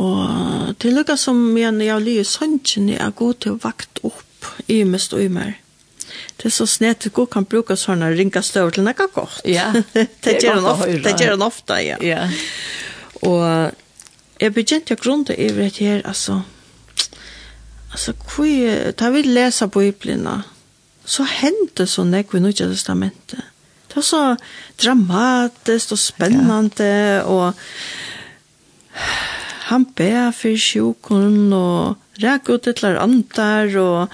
[0.03, 4.83] og til lukka som igjen jeg lyr sønnsene er god til å vakt opp i
[4.87, 5.59] mest og i mer
[6.37, 9.69] det er så snett at god kan bruka sånne ringa støv til nekka godt ja,
[9.93, 11.97] det gjør han ofte, det gjør han ofte ja.
[12.03, 12.27] ja.
[13.25, 13.45] og
[14.41, 16.41] jeg begynte å grunne i det her altså
[17.93, 19.85] altså hvor da vi leser på
[21.05, 23.43] så hendte så nekve i Nødja Testamentet.
[23.87, 24.35] Det var så
[24.81, 27.21] dramatisk og spennende, ja.
[27.23, 27.53] og
[29.69, 33.39] han ber for sjukken, og rek ut et eller annet,
[33.77, 34.07] og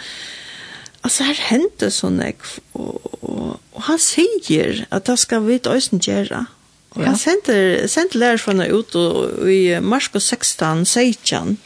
[1.04, 5.80] altså her hendte så nekve, og, og, og han sier at det skal vi til
[5.80, 6.46] Øysten gjøre.
[6.92, 7.12] Og ja.
[7.12, 11.58] han sendte, sendte lærerfana ut og, i Marskos 16, 16,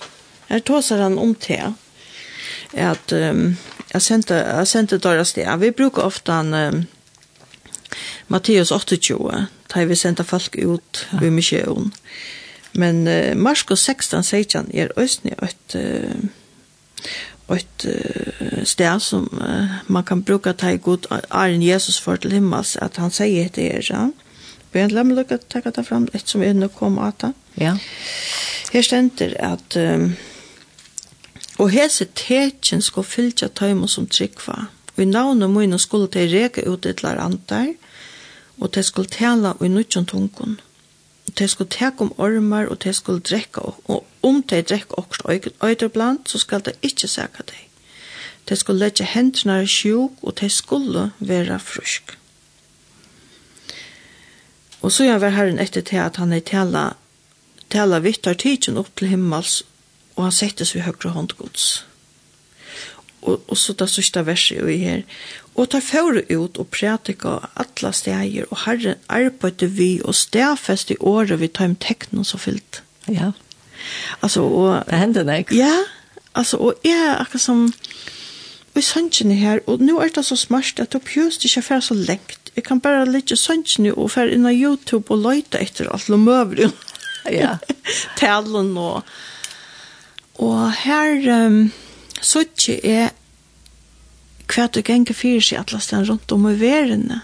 [0.49, 1.73] her tåser han om til
[2.73, 3.55] at um,
[3.93, 5.57] jeg sendte, jeg sendte deras sted.
[5.59, 6.85] Vi bruker ofte en um,
[8.27, 11.19] Matteus 28 da vi sendte folk ut ja.
[11.19, 11.91] vid.
[12.73, 20.03] Men uh, Marskos 16 16 er är et, uh, et uh, sted som uh, man
[20.03, 23.87] kan bruka ta i god Arjen Jesus for til himmels at han sier det her.
[23.89, 24.09] ja.
[24.71, 27.33] Vi har lämnat lucka ta det fram et som är nu kom det.
[27.55, 27.77] Ja.
[28.71, 29.75] Her stender at...
[29.75, 30.15] um,
[31.59, 34.67] Og hese tekjen skal fylgja tøymo som tryggva.
[34.95, 37.77] Og i navnet mine skulle de reka ut et eller annet
[38.57, 40.59] og de skulle tala i nutjon tungen.
[41.27, 45.21] Og de skulle teka om ormar, og de skulle drekka, og om de drekka okst
[45.63, 47.69] øyderblant, så skal de ikkje seka deg.
[48.49, 52.17] De skulle letja hendene i sjuk, og de skulle være frusk.
[54.81, 56.89] Og så jeg var herren etter til at han er tala,
[57.69, 59.63] tala vittar tidsen opp til himmels,
[60.15, 61.85] og han settes ved høyre hånd Guds.
[63.23, 65.03] Og, og så det sørste verset jo i her.
[65.55, 70.99] Og tar føre ut og prætika alla steger, og herren arbeidde vi og stedfest i
[70.99, 72.83] året vi tar om teknen så fyllt.
[73.07, 73.31] Ja.
[74.21, 74.83] Altså, og...
[74.89, 75.45] Det hender det.
[75.55, 75.75] Ja,
[76.35, 77.73] altså, og jeg er akkurat som...
[78.73, 81.81] Og i sønnsjene her, og nå er det så smart at du pjøst ikke fer
[81.85, 82.49] så lengt.
[82.55, 86.19] Jeg kan bare lytte sønnsjene og fer inn av YouTube og løyte etter alt og
[86.19, 86.71] møver jo.
[87.29, 87.51] Ja.
[88.17, 89.05] Talen og
[90.41, 91.71] Og her um,
[92.21, 93.09] så ikke er
[94.53, 97.21] hva du ganger fyrir seg alle stedene rundt om i verene.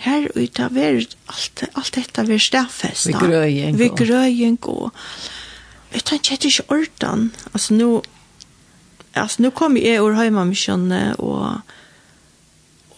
[0.00, 3.10] Her ute har vært alt, alt dette vært stedfest.
[3.10, 3.78] Vi grøying.
[3.78, 4.90] Vi grøying og
[5.90, 7.30] jeg tenker ikke ikke ordan.
[7.52, 7.88] Altså nå,
[9.14, 11.60] altså nå kom jeg ur heimamisjonen og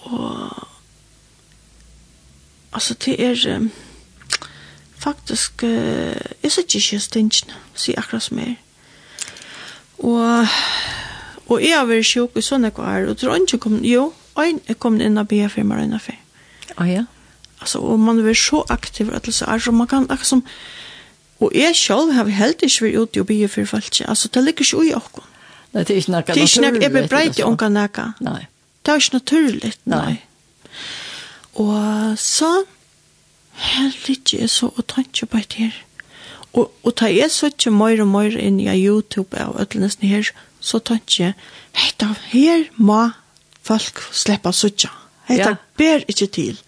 [0.03, 0.67] og
[2.73, 3.71] altså det er um,
[4.99, 8.72] faktisk uh, jeg sitter ikke stengene, sier akkurat som jeg er
[10.03, 10.55] Og,
[11.47, 14.79] og jeg har vært sjuk i sånne kvar, og tror ikke kom, jo, og er
[14.81, 16.19] kommet inn og be for meg og for.
[16.81, 17.05] Å ja?
[17.63, 20.43] Altså, og man er så aktiv, at det er så man kan, akkurat som,
[21.43, 24.67] og jeg selv har helt ikke vært ute og be for folk, altså, det ligger
[24.67, 25.29] ikke i åkken.
[25.73, 26.35] Nei, det er ikke noe naturlig.
[26.35, 28.07] Det er ikke noe, jeg bebreit i åkken noe.
[28.27, 28.43] Nei.
[28.83, 30.03] Det er ikke naturlig, nei.
[30.03, 30.19] nei.
[31.63, 32.51] Og så,
[33.53, 35.81] her ligger jeg så og tanker på det her.
[36.53, 40.11] Og, og ta jeg så ikke mer og mer inn i YouTube og alt nesten
[40.11, 40.29] her,
[40.61, 41.37] så tenker jeg,
[41.79, 43.07] hei da, her må
[43.65, 44.91] folk slippe suttje.
[45.31, 45.61] Hei da, ja.
[45.81, 46.59] ber ikke til.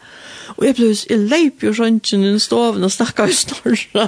[0.55, 4.07] Og jeg ble, jeg leip jo rundt i den stoven og snakket i snorra.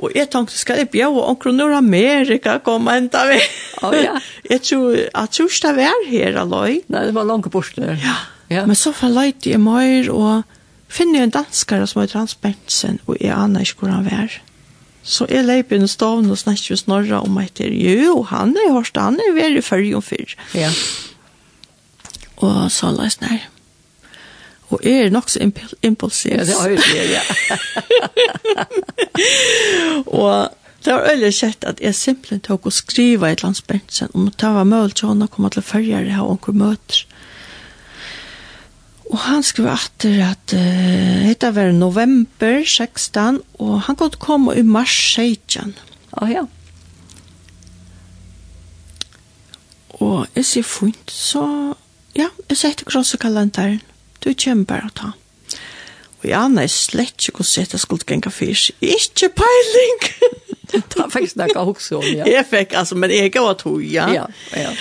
[0.00, 3.38] Og jeg tenkte, skal jeg bjøre omkring Nord-Amerika komme enda vi?
[3.84, 4.16] Oh, ja.
[4.52, 6.80] jeg tror, jeg tror ikke det var her alløy.
[6.88, 8.00] Nei, det var langt bort der.
[8.00, 8.16] Ja.
[8.52, 13.00] ja, men så forløyte jeg mer og finner jeg en danskare som heter Hans Bentsen,
[13.06, 14.32] og jeg aner ikke hvor han var.
[14.32, 14.50] Ja
[15.04, 17.68] Så jeg leip inn i stoven og snakket vi snorra om etter.
[17.68, 20.32] Jo, han er hørst, han er veldig fyrr og fyrr.
[20.56, 20.70] Ja.
[22.40, 23.44] Og så la jeg snær.
[24.72, 25.44] Og jeg er nok så
[25.84, 26.32] impulsiv.
[26.32, 27.22] Ja, det har jeg det, ja.
[30.24, 30.48] og
[30.84, 34.54] det var øyelig kjett at jeg simpelthen tok og skriva i et landsbensen om det
[34.56, 37.04] var mulig til å komme til fyrjere her og møter.
[37.04, 37.14] Ja
[39.14, 44.64] Og han skrev atter at uh, dette var november 16, og han kunne komme i
[44.66, 45.76] mars 16.
[46.18, 46.42] Å oh, ja.
[50.02, 51.44] Og jeg sier fint, så
[52.18, 53.78] ja, jeg setter kross i kalenderen.
[54.18, 55.12] Du kommer bare å ta.
[56.18, 58.66] Og jeg aner slett ikke hvordan jeg skulle gjenge fyrs.
[58.82, 60.06] Ikke peiling!
[60.74, 62.26] det var faktisk noe også om, ja.
[62.34, 64.10] Jeg fikk, altså, men jeg var to, ja.
[64.10, 64.26] Ja,
[64.58, 64.74] ja.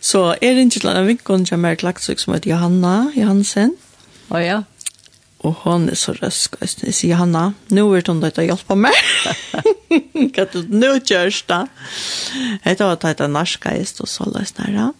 [0.00, 3.74] Så er ringer til en vinkon som er klagsøk som heter Johanna Johansen.
[4.30, 4.60] Å oh, ja.
[5.44, 8.76] Og hon er så røsk, og jeg sier Johanna, nå er hun dødt å hjelpe
[8.76, 8.96] meg.
[10.32, 11.62] Hva er det nå kjørs da?
[12.64, 14.90] Jeg tar at jeg er og så løs nære.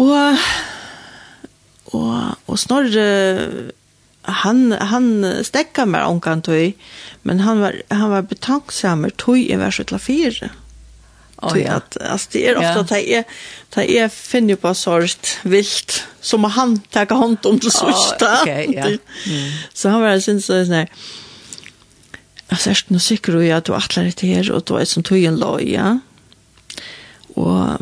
[0.00, 0.46] Og,
[1.92, 2.14] og,
[2.48, 3.06] og snorre,
[4.24, 5.08] han, han
[5.44, 6.72] stekka meg omkant tøy,
[7.28, 10.52] men han var, han var betanksamer tøy i verset til fire.
[11.42, 11.76] Oh, ja.
[11.76, 12.80] at, altså, det er ofte ja.
[12.80, 13.24] at jeg,
[13.76, 18.24] är jeg finner på sort vilt som han tar hånd om det sørste.
[18.24, 18.96] oh, okay, ja.
[19.26, 19.50] Mm.
[19.74, 20.88] Så han var sin så där.
[22.48, 25.18] Alltså er det säkert ju at du atler det her, og du er som tog
[25.18, 26.00] en tojen loja.
[27.34, 27.80] Och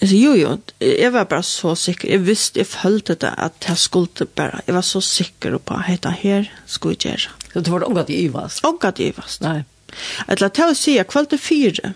[0.00, 2.10] alltså jo jo, jeg var bare så sikker.
[2.10, 6.02] Jeg visste jeg følte det at jeg skulle bare, jeg var så sikker på at
[6.02, 7.30] det her, skulle jeg gjøre.
[7.52, 8.60] Så det var det ångat i Ivas?
[8.64, 9.40] Ångat i Ivas.
[9.40, 9.64] Nei.
[10.28, 11.92] Eller til att jag säger kvällt fyra.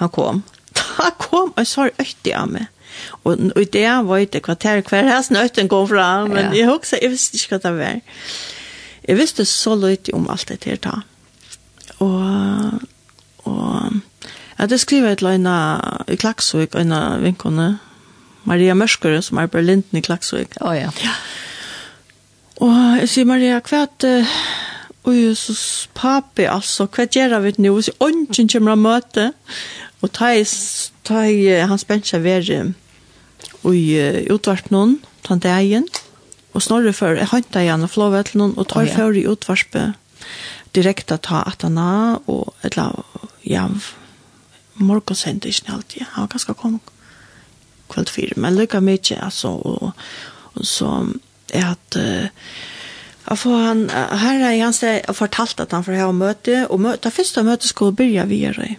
[0.00, 0.42] Han kom.
[0.98, 2.66] Da kom, og jeg sa øyne av meg.
[3.24, 6.58] Og, og det var ikke kvarter hver hesten øyne kom fra, men ja.
[6.60, 8.00] jeg husker, jeg visste ikke hva det var.
[9.08, 10.98] Jeg visste så lite om alt det her da.
[11.98, 12.82] Og,
[13.44, 13.96] og
[14.58, 15.48] ja, det skriver et løgn
[16.08, 17.78] i Klaksvik, en av vinkene,
[18.44, 20.58] Maria Mørskere, som er på Linden i Klaksvik.
[20.60, 20.92] Å oh, ja.
[21.02, 21.16] ja.
[22.62, 24.14] Og jeg sier, Maria, hva er det?
[25.02, 27.74] Og Jesus, papi, altså, hva gjør vi nå?
[27.82, 29.32] Så ånden kommer å møte.
[30.02, 30.44] Og ta i,
[31.06, 32.74] ta i hans ved
[33.62, 35.86] og i utvart noen, ta det egen.
[36.52, 38.96] Og snorre før, jeg hante igjen og flåve til noen, og tar oh, ja.
[38.96, 39.84] for i utvarspe,
[40.76, 43.68] direkte ta at han er, og et eller annet, ja,
[44.82, 46.04] morgen sendte ikke alltid.
[46.14, 46.80] Han var ganske kom
[47.92, 49.92] kveld fire, men lykka mye, altså, og,
[50.56, 50.92] og så
[51.52, 52.52] er at, uh,
[53.28, 57.10] Jag får han här är han så fortalt att han får ha möte och möta
[57.10, 58.78] första mötet skulle börja via dig.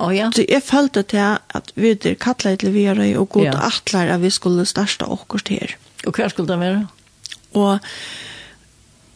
[0.00, 0.30] Oh, ja.
[0.32, 3.66] Så jeg følte til at vi der kattlet til vi er og god ja.
[3.66, 5.76] atler at vi skulle største åkert her.
[6.06, 6.86] Og hva skulle det være?
[7.52, 7.78] Og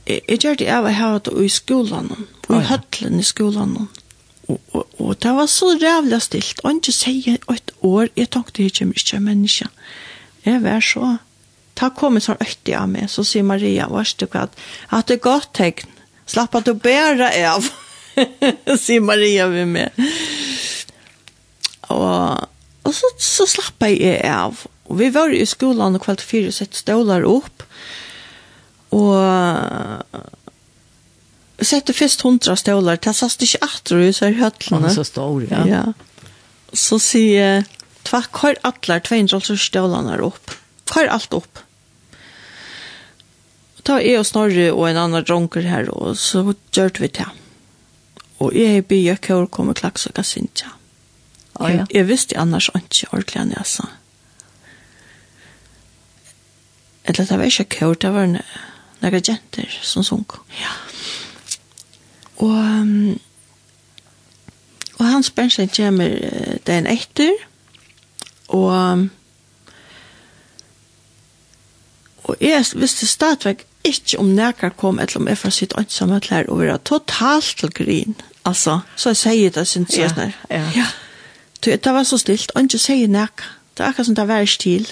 [0.07, 2.67] jeg, jeg gjør det av å ha det i skolen, og i oh, ja.
[2.69, 3.77] høtlen i skolen.
[4.45, 6.61] Og, og, og det var så rævlig stilt.
[6.65, 9.71] Og ikke sier et år, jeg tenkte jeg kommer ikke menneske.
[10.45, 11.17] Jeg var så
[11.75, 14.47] ta kommer som økte av meg, så sier Maria, vars du hva,
[14.95, 15.91] at det er godt tegn,
[16.31, 17.67] slapp at du bærer av,
[18.85, 20.05] sier Maria ved meg.
[21.93, 22.47] Og,
[22.85, 26.77] og så, så slapp jeg av, og vi var i skolan og kvalt fire sett
[26.79, 27.67] stålar opp,
[28.95, 29.19] og
[31.65, 34.89] sette først hundra stålar, det sast ikke atter i så høtlene.
[34.89, 35.65] Han så stor, ja.
[35.69, 35.85] ja.
[36.75, 37.65] Så sier,
[38.07, 40.57] tvakk, hør atler 200 stålarna opp.
[40.95, 41.64] Hør alt opp
[43.85, 46.45] ta jeg og Snorri og en annan dronker her, og så
[46.75, 47.27] gjør vi det.
[48.43, 50.73] Og jeg har bygd jeg kjør komme klaks og kassintja.
[51.55, 51.85] Oh, ja.
[51.85, 53.91] jeg, jeg visste annars ikke ordentlig enn jeg sa.
[57.05, 60.39] Eller det var ikke kjør, det var noen jenter som sunk.
[60.59, 60.73] Ja.
[62.43, 63.19] Og,
[64.97, 66.17] og hans bensjen kommer
[66.67, 67.37] den etter,
[68.49, 69.11] og
[72.25, 76.49] og jeg visste stadigvæk ikke om nekar kom eller om jeg får sitt ønsomme klær
[76.49, 78.17] og være totalt til grin.
[78.45, 80.33] Altså, så jeg sier det, synes jeg.
[80.51, 80.71] Ja, ja.
[80.77, 80.87] ja.
[81.77, 83.57] Det var så stilt, og ikke sier nekar.
[83.75, 84.89] Det var akkurat som det var stil.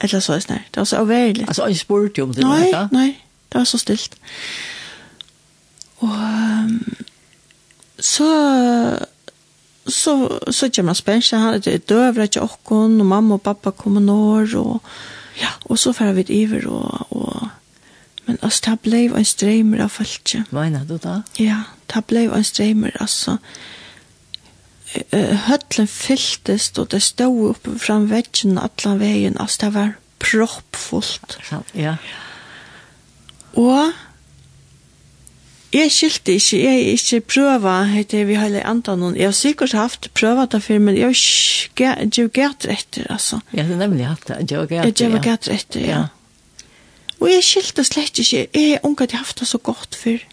[0.00, 0.62] Eller så, sånn.
[0.72, 1.46] Det var så overlig.
[1.48, 2.44] Altså, jeg spurte jo om det.
[2.44, 2.86] Nei, nekka.
[2.92, 3.08] nei,
[3.52, 4.16] det var så stilt.
[6.04, 6.96] Og um,
[7.98, 8.30] så
[9.86, 10.14] så
[10.50, 14.56] så kommer man spensje, han er døvret och åkken, och mamma och pappa kommer når,
[14.56, 14.82] och
[15.40, 17.05] ja, och så får vi iver og
[18.46, 20.36] altså, det ble en streimer av folk.
[20.54, 21.20] Mener du da?
[21.40, 23.38] Ja, det ble en streimer, altså.
[25.46, 31.38] Høtlen fylltes, og det stod oppe fram veggen, alle veien, altså, det var proppfullt.
[31.76, 31.96] Ja.
[33.56, 33.92] Og
[35.76, 39.16] jeg skilte ikke, jeg er ikke prøva, heter vi hele andre noen.
[39.16, 43.40] jeg har sikkert haft prøva det før, men jeg har ikke gett etter, altså.
[43.52, 45.00] Ja, det er nemlig hatt det, jeg har gett.
[45.00, 45.98] Jeg har gett etter, ja.
[45.98, 46.04] ja.
[47.20, 50.24] Og jeg skilte slett ikke, jeg er unga til haft det så godt før.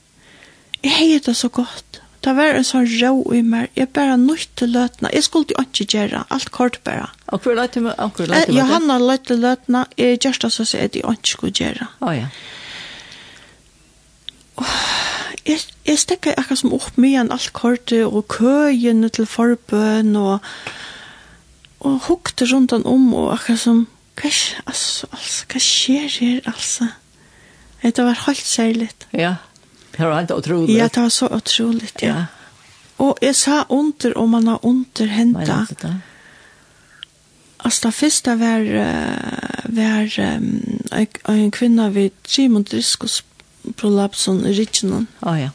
[0.83, 2.01] Jeg har det så godt.
[2.23, 3.71] Det var en sånn rå i meg.
[3.75, 5.11] Jeg bare nødt til løtene.
[5.11, 7.09] Jeg skulle jo ikke gjøre, alt kort bare.
[7.35, 7.97] Og hva løte med?
[7.99, 8.21] Og?
[8.51, 9.85] Johanna løte til løtene.
[9.99, 11.89] Jeg gjør det så jeg ikke skulle gjøre.
[11.99, 12.29] Å oh, ja.
[15.43, 20.39] Jeg, jeg stekker akkurat som opp med en alt kortet og køyene til forbøn og
[21.83, 23.81] og hukte rundt han om og akkurat som
[24.19, 26.87] hva skjer, altså, altså, hva skjer her, altså?
[27.83, 29.07] Det var helt særligt.
[29.11, 29.35] Ja,
[29.97, 30.77] det var helt utroligt.
[30.77, 32.15] Ja, det var så utroligt, ja.
[32.15, 32.25] ja.
[32.97, 35.81] Og jeg sa under, og man har under hentet.
[35.81, 35.93] Hva
[37.63, 38.59] Altså, det første var,
[39.65, 43.23] var um, en kvinne ved Simon Driskos
[43.77, 45.07] prolapsen i Richenon.
[45.21, 45.49] Å oh, ja.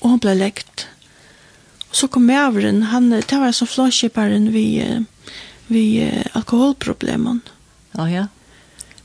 [0.00, 0.86] Og hun ble lekt.
[1.90, 4.66] Og så kom jeg over den, han, det var så flåskiparen vi...
[4.82, 5.02] Uh,
[5.66, 5.84] vi
[6.34, 7.42] alkoholproblemen.
[7.96, 8.26] Ja, ja.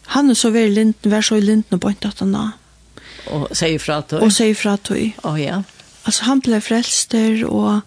[0.07, 2.45] Han er så veldig linten, vær så i linten og bønt at han da.
[3.35, 4.23] Og sier fra tog.
[4.23, 5.01] Og sier fra tog.
[5.27, 5.61] Å, ja.
[6.07, 7.81] Altså, han ble frelster, og,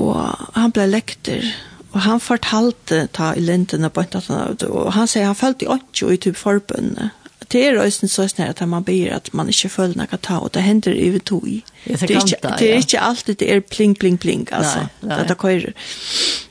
[0.00, 0.20] og
[0.56, 1.44] han ble lekter,
[1.90, 5.36] og han fortalte ta i linten og bønt at han da, og han sier han
[5.36, 7.16] følte ikke i typ forbundet.
[7.50, 10.54] Det er også så snart at man ber at man ikke føler noe ta, og
[10.54, 11.44] det hender i ved tog.
[11.84, 15.60] Det er ikke, det er ikke alltid det er pling, pling, pling, altså, nei, nei.
[15.66, 15.74] det.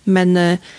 [0.05, 0.37] Men...
[0.37, 0.77] Uh,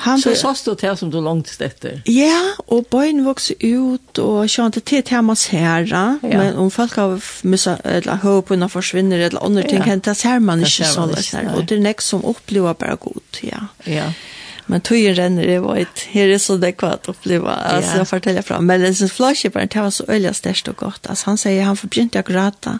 [0.00, 2.02] Han så sås du till som du långt efter.
[2.04, 6.28] Ja, och bøyen vokser ut och jag inte till Thomas herra, ja.
[6.28, 9.96] men om folk har missa eller hopp och försvinner eller andre ting ja.
[9.96, 11.54] det ser man ikke så där.
[11.56, 13.66] Och det nästa som opplever bara gott, ja.
[13.84, 14.12] Ja.
[14.70, 18.06] Men tøyen renner det var ett her er så det kvart å oppleve, altså jeg
[18.06, 18.60] forteller fra.
[18.60, 21.08] Men den synes flashkipperen, det var så øyelig størst og godt.
[21.10, 22.76] Altså han sier, han forbegynte å gråte,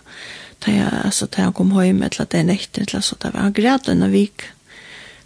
[0.62, 3.48] da jeg, altså, da jeg kom hjem, eller det er nekter, eller så, da var
[3.48, 4.46] han græt denne vik.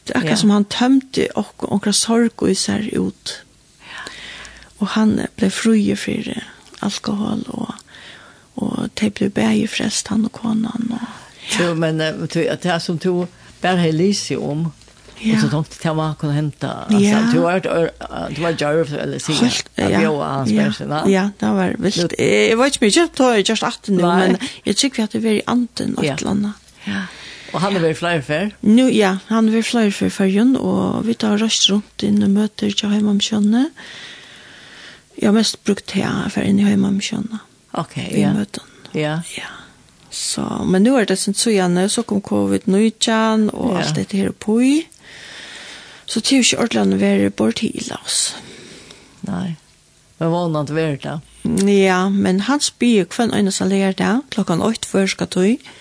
[0.07, 3.45] Det er akkurat som han tømte och onkra sorg och især ut.
[3.81, 4.11] Ja.
[4.79, 6.43] Og han blev fri för
[6.81, 7.75] alkohol och
[8.57, 10.88] och det blev bäge frest han och konan.
[10.90, 10.99] och
[11.59, 11.64] ja.
[11.64, 13.27] Jo, men det är som du
[13.61, 14.73] bare har om.
[15.21, 15.35] Ja.
[15.35, 16.71] Och så tomt til hva kunne hente.
[16.90, 17.21] Ja.
[17.33, 19.37] Du var du var jarv eller sier.
[19.37, 19.88] Helt, ja.
[19.90, 20.73] Ja.
[20.81, 21.09] ja.
[21.09, 22.14] Ja, det var vilt.
[22.19, 25.23] Jag vet inte mycket da var just 18 nu men jag tycker att det är
[25.23, 26.53] väldigt anten og et eller annet.
[26.85, 27.03] Ja.
[27.55, 28.49] Og han er vært flere før?
[28.67, 32.33] Nå, ja, han er vært flere før før og vi tar røst rundt inn og
[32.35, 33.69] møter ikke hjemme om kjønne.
[35.14, 37.38] Jeg har mest brukt her for inn i hjemme om kjønne.
[37.79, 38.33] Ok, ja.
[38.33, 38.73] I møten.
[38.95, 39.21] Ja.
[39.38, 39.53] Ja.
[40.11, 43.85] Så, men nå er det sin søgjene, så kom covid-19 og ja.
[43.85, 44.75] alt dette her på i.
[46.07, 48.19] Så det er jo ikke ordentlig å være bort til oss.
[49.27, 49.55] Nei.
[50.19, 51.17] Men vannet være det.
[51.71, 54.12] Ja, men han spyr hver eneste lærer det.
[54.35, 55.55] Klokken 8 før skal tog.
[55.55, 55.81] Ja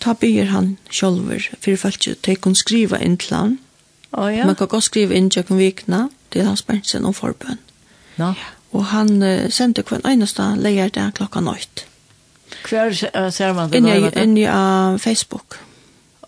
[0.00, 3.58] ta byr han sjolver for folk ikke de kunne skrive inn til han.
[4.12, 4.46] Oh, ja.
[4.46, 7.60] Man kan godt skrive inn til kun vikna til han spørte seg noen forbøn.
[8.18, 8.32] No.
[8.72, 11.84] Og han uh, sendte hver eneste leier der klokka nøyt.
[12.68, 13.80] Hver uh, ser man det?
[13.82, 15.58] Inni, inni av Facebook.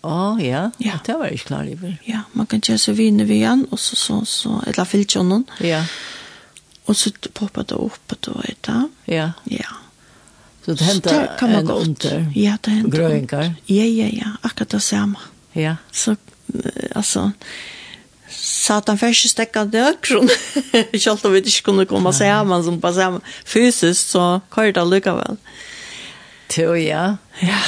[0.01, 0.71] Å, oh, ja.
[0.81, 0.97] ja.
[1.05, 1.93] Det var ikke klar i vel.
[2.07, 5.13] Ja, man kan kjøre seg vinner vi igjen, og så, så, så, eller fylt
[5.61, 5.83] Ja.
[6.89, 8.79] Og så poppet det opp, og det var det.
[9.13, 9.27] Ja.
[9.45, 9.80] Ja.
[10.65, 12.31] Så det hendte en man under.
[12.35, 13.53] Ja, det händer.
[13.65, 14.27] Ja, ja, ja.
[14.41, 15.19] Akkurat det samma.
[15.51, 15.75] Ja.
[15.91, 16.15] Så,
[16.95, 17.31] alltså,
[18.29, 20.29] satan färsk stäcka dökron.
[20.93, 25.15] Kjallt om vi inte kunde komma sammen, som bare sammen fysisk, så kör det lycka
[25.15, 25.37] väl.
[26.57, 27.17] Jo, ja.
[27.39, 27.59] Ja.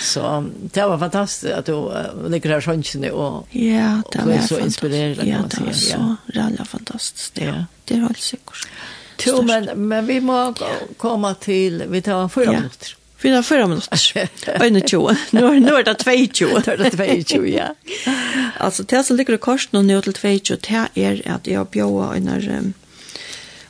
[0.00, 1.92] Så det var fantastiskt att du
[2.28, 5.30] ligger här sjönsen och Ja, det var så inspirerande.
[5.30, 7.38] Ja, det var så jävla fantastiskt.
[7.40, 7.64] Ja.
[7.84, 8.68] Det är helt säkert.
[8.70, 8.95] Ja.
[9.26, 10.54] Jo, men, men vi må
[10.96, 12.52] komma till, vi tar fyra ja.
[12.52, 12.96] minuter.
[13.22, 14.28] tar fyra minuter.
[14.60, 15.10] Öjne tjo.
[15.30, 16.46] Nu, nu är det två tjo.
[16.46, 17.74] Nu är det två tjo, ja.
[18.58, 21.66] alltså, det som ligger i korsen och nu till två tjo, det är att jag
[21.66, 22.74] bjöar en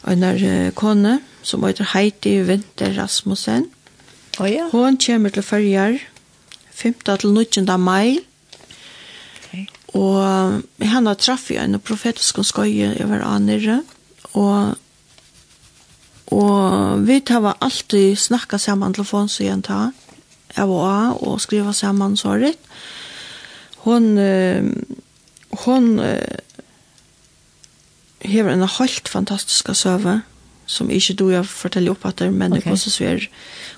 [0.02, 3.70] en kone som heter Heidi Winter Rasmussen.
[4.38, 4.68] Oh, ja.
[4.72, 5.98] Hon kommer til fyrjar
[6.70, 7.18] 15.
[7.18, 7.80] til 19.
[7.80, 8.18] mai.
[9.48, 9.66] Okay.
[9.96, 13.82] Og henne traff jeg en profetisk skøye over Anere.
[14.32, 14.76] Og
[16.34, 19.90] Og vi tar alltid snakka saman telefon så igjen ta,
[20.56, 22.58] jeg var og skriva saman såret.
[23.84, 24.64] Hon, uh,
[25.62, 26.38] hon uh,
[28.26, 30.20] hever en helt fantastiska søve,
[30.66, 32.76] som ikke du jeg forteller opp at det men det okay.
[32.80, 33.28] som sver.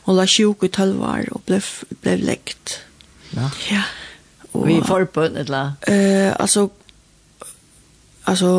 [0.07, 1.61] Hun la sjuk i tølvar og ble,
[2.01, 2.78] ble lekt.
[3.34, 3.51] Ja.
[3.68, 3.82] ja.
[4.55, 5.74] Og, vi forbund, eller?
[5.84, 6.70] Eh, altså,
[8.24, 8.53] altså,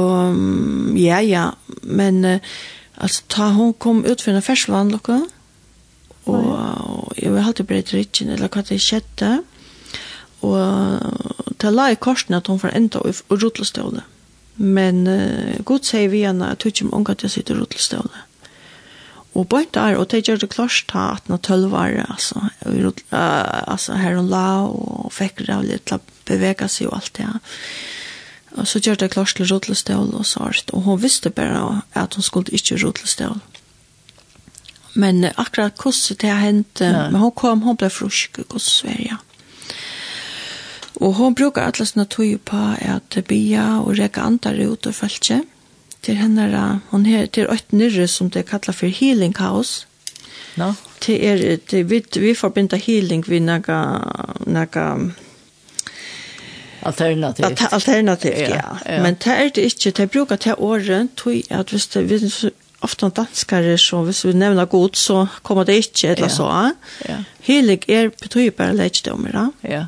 [1.00, 1.48] ja, ja,
[1.82, 2.26] men...
[2.26, 5.28] Uh, Alltså ta hon kom ut för en färslan lucka.
[6.24, 9.44] Och, och jag har alltid blivit rikken eller vad det skjedde.
[10.40, 10.58] Och
[11.58, 14.04] ta la i korsen att hon får ända i rutlestålet.
[14.56, 18.10] Men uh, god säger vi henne att hon inte att jag sitter i Og
[19.34, 23.70] Och bara där, och det gjør det klart ta at när tølv var alltså, uh,
[23.70, 27.24] alltså här hun la och fick det av lite bevege seg og allt det.
[27.24, 27.40] Ja.
[28.52, 30.72] Og så gjør det klart til rotlestål og sånt.
[30.74, 33.38] Og hun visste bare at hun skulle ikke rotlestål.
[34.94, 39.18] Men akkurat hvordan det hendte, hendt, men hun kom, hun ble frusk i Sverige.
[41.00, 45.44] Og hun bruker alle sine tog på at bia og reka andre ut og følge.
[46.02, 49.86] Til henne, hun er til øyt nyrre som det kallar for healing house.
[50.58, 50.74] No.
[51.02, 54.00] Til er, til, vi, vi forbinder healing vi naga,
[54.48, 54.96] naga,
[56.82, 57.74] Alternativt.
[57.74, 58.50] Alternativt, ja.
[58.56, 58.78] ja.
[58.86, 59.02] ja.
[59.04, 59.92] Men det er det ikke.
[59.92, 62.46] Det bruker til åren, tog at hvis det, hvis
[62.82, 66.30] ofta danskere, så hvis vi nevner god så kommer det ikke eller ja.
[66.30, 66.72] så.
[67.10, 67.18] Ja.
[67.42, 69.32] Helig er betyr bare leikdommer.
[69.32, 69.48] da.
[69.64, 69.86] ja.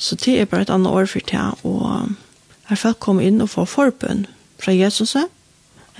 [0.00, 1.46] Så det er bare et annet år for det.
[1.64, 2.08] Og
[2.68, 4.26] her folk kommer inn og får forbønn
[4.62, 5.16] fra Jesus.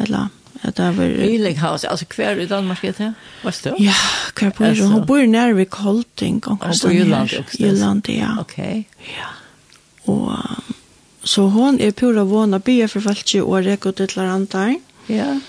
[0.01, 0.31] Eller
[0.63, 1.05] at det var...
[1.05, 3.11] Healing house, altså hver i Danmark er det?
[3.43, 3.75] Hva er det?
[3.85, 3.99] Ja,
[4.39, 6.41] hver på Hun Hun bor nær ved Kolting.
[6.47, 7.61] Hun bor i Jylland også.
[7.61, 8.39] Jylland, ja.
[8.41, 8.59] Ok.
[8.59, 9.29] Ja.
[10.11, 10.37] Og
[11.23, 15.41] så hon er pura vana bia for falskje og reka til et Ja.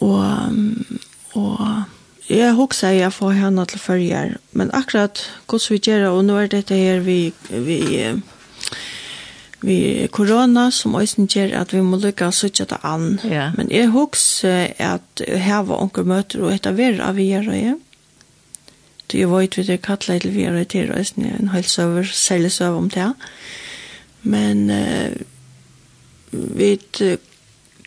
[0.00, 0.52] Og,
[1.32, 1.84] og
[2.28, 4.36] jeg husker jeg får henne til følger.
[4.52, 7.80] Men akkurat hvordan vi gjør, og nå er dette her vi, vi,
[9.62, 13.18] vi korona som også gjør at vi må lykke å sitte det an.
[13.24, 13.50] Ja.
[13.56, 17.76] Men jeg husker at her var onker møter og etter av vi gjør det.
[19.08, 22.52] Du vet vi det kattler til vi gjør det til, og en hel søver, særlig
[22.52, 23.00] søver om det.
[23.00, 23.12] Ja
[24.26, 25.14] Men uh,
[26.30, 26.74] vi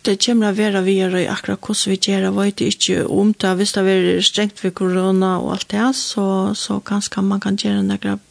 [0.04, 3.00] det kommer å være vi gjør i akkurat hvordan vi gjør det, vet jeg ikke
[3.12, 3.50] om det.
[3.58, 6.24] Hvis det er strengt ved korona og alt det, så,
[6.56, 8.22] så kanskje man kan gjøre noen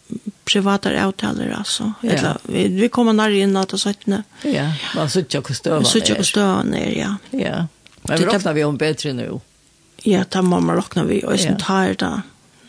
[0.50, 1.92] private avtaler, altså.
[2.02, 2.16] Ja.
[2.16, 4.18] Eller, vi, vi kommer nær inn at det sånn.
[4.50, 5.86] Ja, man sitter ikke støvende.
[5.86, 7.12] Man sitter ikke støvende, ja.
[7.38, 7.62] Ja,
[8.08, 9.30] men vi råkner vi om bedre nå.
[10.08, 12.14] Ja, da må man råkne vi, og jeg tar det.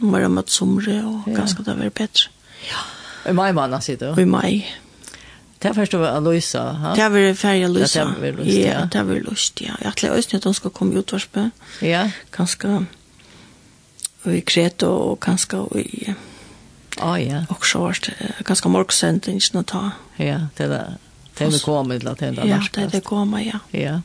[0.00, 2.28] Nå må jeg møte somre, og ganske det være bedre.
[2.68, 2.84] Ja.
[3.30, 4.20] I mai måned sitter du?
[4.20, 4.89] I mai, ja.
[5.62, 6.62] Det er förstår av Aloisa.
[6.72, 6.94] Ha?
[6.94, 7.98] Det var färja Aloisa.
[7.98, 8.58] Ja, det var lust.
[8.58, 9.60] Ja, det var lust.
[9.60, 11.50] Ja, Jeg tror også at de ska komma ut varspe.
[11.82, 12.10] Ja.
[12.30, 12.86] Ganske
[14.22, 16.14] och i Kreta og ganske och i
[16.98, 17.44] Ja, ja.
[17.48, 18.10] Og så var vart
[18.44, 19.90] ganske morgsendt, ikke att ta.
[20.18, 20.96] Ja, det er
[21.38, 23.58] Det Det är kommet til at det er Ja, det er det kommer ja.
[23.72, 24.00] Ja.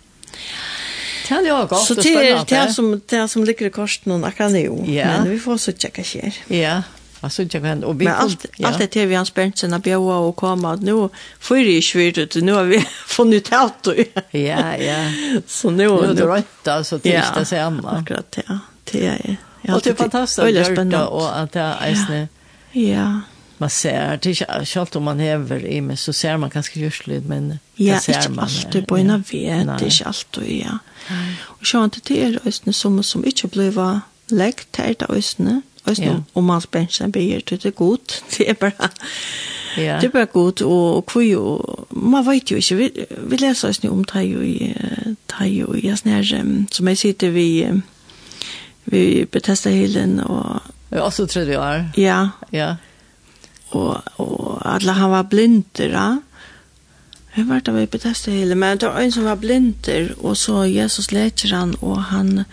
[1.30, 4.12] Det er jo godt Så og det är det som det som ligger i kosten
[4.12, 5.22] och kan Ja.
[5.22, 6.34] Men vi får så checka här.
[6.48, 6.82] Ja.
[7.26, 7.86] Jag synes inte henne.
[7.86, 8.68] Och vi Men allt, ja.
[8.68, 10.74] allt det till vi hans Berntsen att bjöa och komma.
[10.74, 11.10] Att nu
[11.40, 12.36] får det ju svårt ut.
[12.36, 13.88] Nu har vi funnit allt.
[14.32, 15.12] ja, ja.
[15.48, 17.86] Så nu, nu är det rätt alltså till ja, det sen.
[17.86, 18.60] Akkurat, ja.
[18.92, 19.76] Det är, ja.
[19.76, 20.48] og det är fantastiskt.
[20.48, 21.06] Det är spännande.
[21.06, 22.28] og at det er ägstnä.
[22.72, 22.82] Ja.
[22.82, 23.22] ja
[23.58, 26.80] man ser det er ikke inte om man hever i meg, så ser man ganska
[26.80, 30.08] görsligt men ja, det ser inte man alltid på en av vet det er ikke
[30.08, 30.78] alltid ja
[31.46, 36.02] Og så inte det är östne som som ikke blev lekt här där östne Øst
[36.02, 36.16] ja.
[36.36, 38.24] om Mads Bensen till det er godt.
[38.38, 38.90] Det er bare
[39.78, 39.96] ja.
[39.96, 41.60] det er bare godt og hvor jo
[41.92, 44.74] man vet jo ikke vi, vi leser oss om det jo i
[45.40, 46.24] det jo i snær
[46.72, 47.68] som jeg sitter vi
[48.86, 50.62] vi betester helen og
[50.92, 51.90] Ja, også tredje år.
[51.98, 52.28] Ja.
[52.54, 52.76] Ja.
[53.70, 56.16] Og, og alle han var blinder, ja.
[57.36, 60.64] Jeg var da vi betester helen, men det var en som var blinder, og så
[60.64, 62.46] Jesus leter han, og han,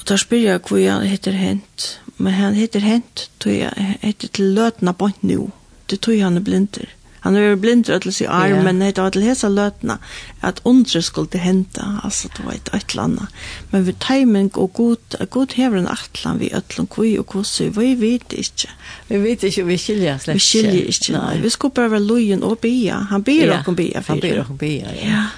[0.00, 1.90] Og da spyr jeg hvor han heter hent.
[2.20, 5.50] Men han heter hent, tog jeg heter til løtene på nå.
[5.90, 6.96] Det tog han er blinder.
[7.20, 8.64] Han er blinder til sin arm, yeah.
[8.64, 9.98] men det var til hese løtene.
[10.42, 13.42] At ondre skulle hente, altså det var et eller annet.
[13.70, 17.92] Men ved timing og god, god hever en atlan vi øtlen kvui og kvossi, vi
[18.00, 18.72] vet ikke.
[19.08, 20.40] Vi vet ikke, vi skiljer slett ikke.
[20.40, 21.36] Vi skiljer ikke, nei.
[21.44, 23.04] Vi skulle bare være lojen og bia.
[23.12, 23.68] Han bier yeah.
[23.68, 24.02] og bia.
[24.08, 25.12] Han bier og bia, ja.
[25.12, 25.28] ja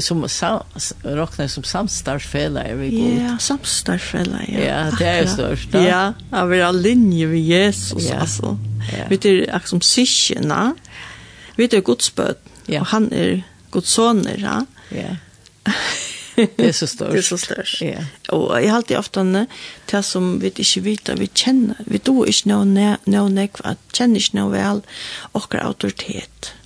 [0.00, 0.62] som sam,
[1.02, 3.22] räknas som samstarfella vi god.
[3.22, 4.40] Ja, samstarfella.
[4.48, 4.58] Ja.
[4.58, 5.72] ja, det är störst.
[5.72, 5.88] Da.
[5.88, 8.16] Ja, av er linje vi Jesus ja.
[8.16, 8.58] alltså.
[8.92, 9.04] Ja.
[9.08, 10.74] Vi det är som syskena.
[11.56, 12.34] Vi det Guds bön.
[12.66, 12.80] Ja.
[12.80, 14.66] Och han är Guds son, ja.
[14.88, 15.16] Ja.
[16.36, 17.12] Det är så stort.
[17.12, 17.80] det är så stort.
[17.80, 18.34] Ja.
[18.36, 19.46] Och jag har alltid ofta
[19.90, 21.76] det som vi inte vet vi känner.
[21.78, 24.80] Vi då är inte någon näkva, känner inte någon väl
[25.32, 26.52] och autoritet.
[26.52, 26.63] Ja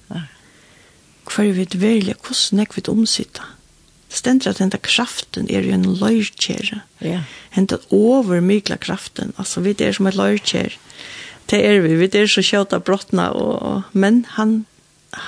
[1.29, 3.45] hver vi velja hvordan nek vi omsitte.
[4.09, 6.81] Det stender at denne kraften er jo en løyrkjere.
[7.05, 7.23] Ja.
[7.53, 9.35] Hente over mykla kraften.
[9.37, 10.79] Altså, vi er som et løyrkjere.
[11.51, 11.95] Det er vi.
[11.97, 13.29] Vi er så kjøta brottna.
[13.37, 14.65] Og, og, men han,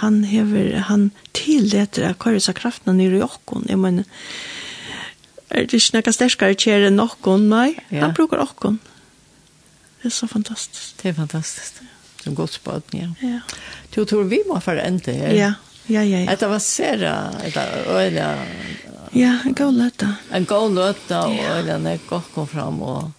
[0.01, 4.09] han hever, han tilleter av hver disse kraftene nere i okkon, Jeg mener,
[5.51, 8.05] er det ikke noe sterkere kjere enn okkon, Nei, ja.
[8.05, 8.79] han bruker okkon.
[10.01, 10.95] Det er så fantastisk.
[11.03, 11.83] Det er fantastisk.
[12.21, 13.09] Det er godt spørsmål, ja.
[13.25, 13.41] ja.
[13.95, 15.35] Du tror vi må forende her.
[15.37, 15.51] Ja.
[15.91, 16.37] Ja, ja, ja.
[16.37, 18.27] Det var sera, eller øyla...
[19.13, 20.07] Ja, en god løte.
[20.33, 23.11] En god løtta, og øyla nek godt kom fram, og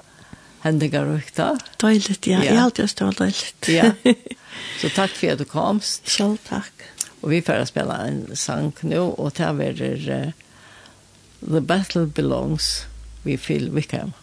[0.64, 1.50] hendinger rukta.
[1.82, 2.40] Døyligt, ja.
[2.40, 3.68] Jeg har alltid stå døyligt.
[3.68, 3.92] ja.
[4.80, 6.08] Så takk for at du komst.
[6.10, 6.88] Selv takk.
[7.22, 10.32] Og vi får spela en sang nu, og det er uh,
[11.42, 12.88] The Battle Belongs,
[13.24, 14.14] vi Phil Wickham.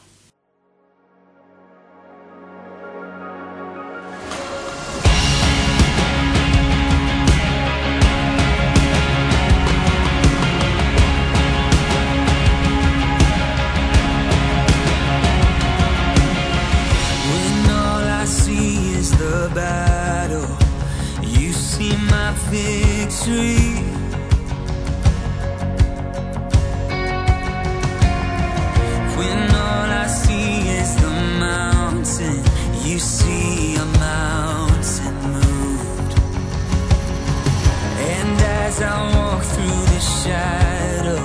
[38.79, 41.21] as I walk through the shadow.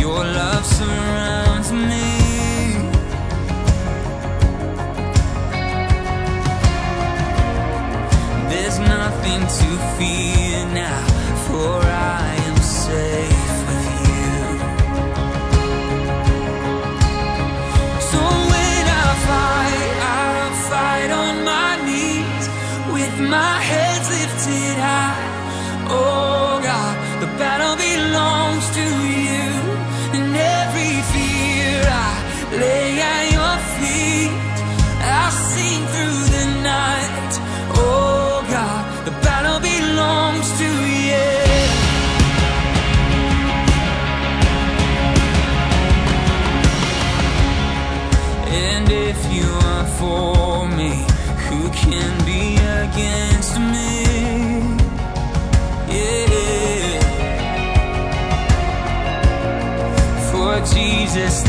[0.00, 2.08] Your love surrounds me.
[8.50, 10.35] There's nothing to fear.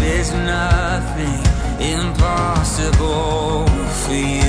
[0.08, 1.43] There's nothing
[1.82, 3.68] impossible
[4.05, 4.47] for you.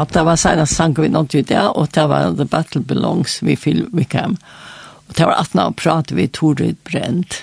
[0.00, 3.56] Hatta var senast sang vi något ut det, og det var The Battle Belongs vi
[3.56, 4.38] Phil Wickham.
[5.08, 7.42] Og det var at nå pratet vi Torid Brent.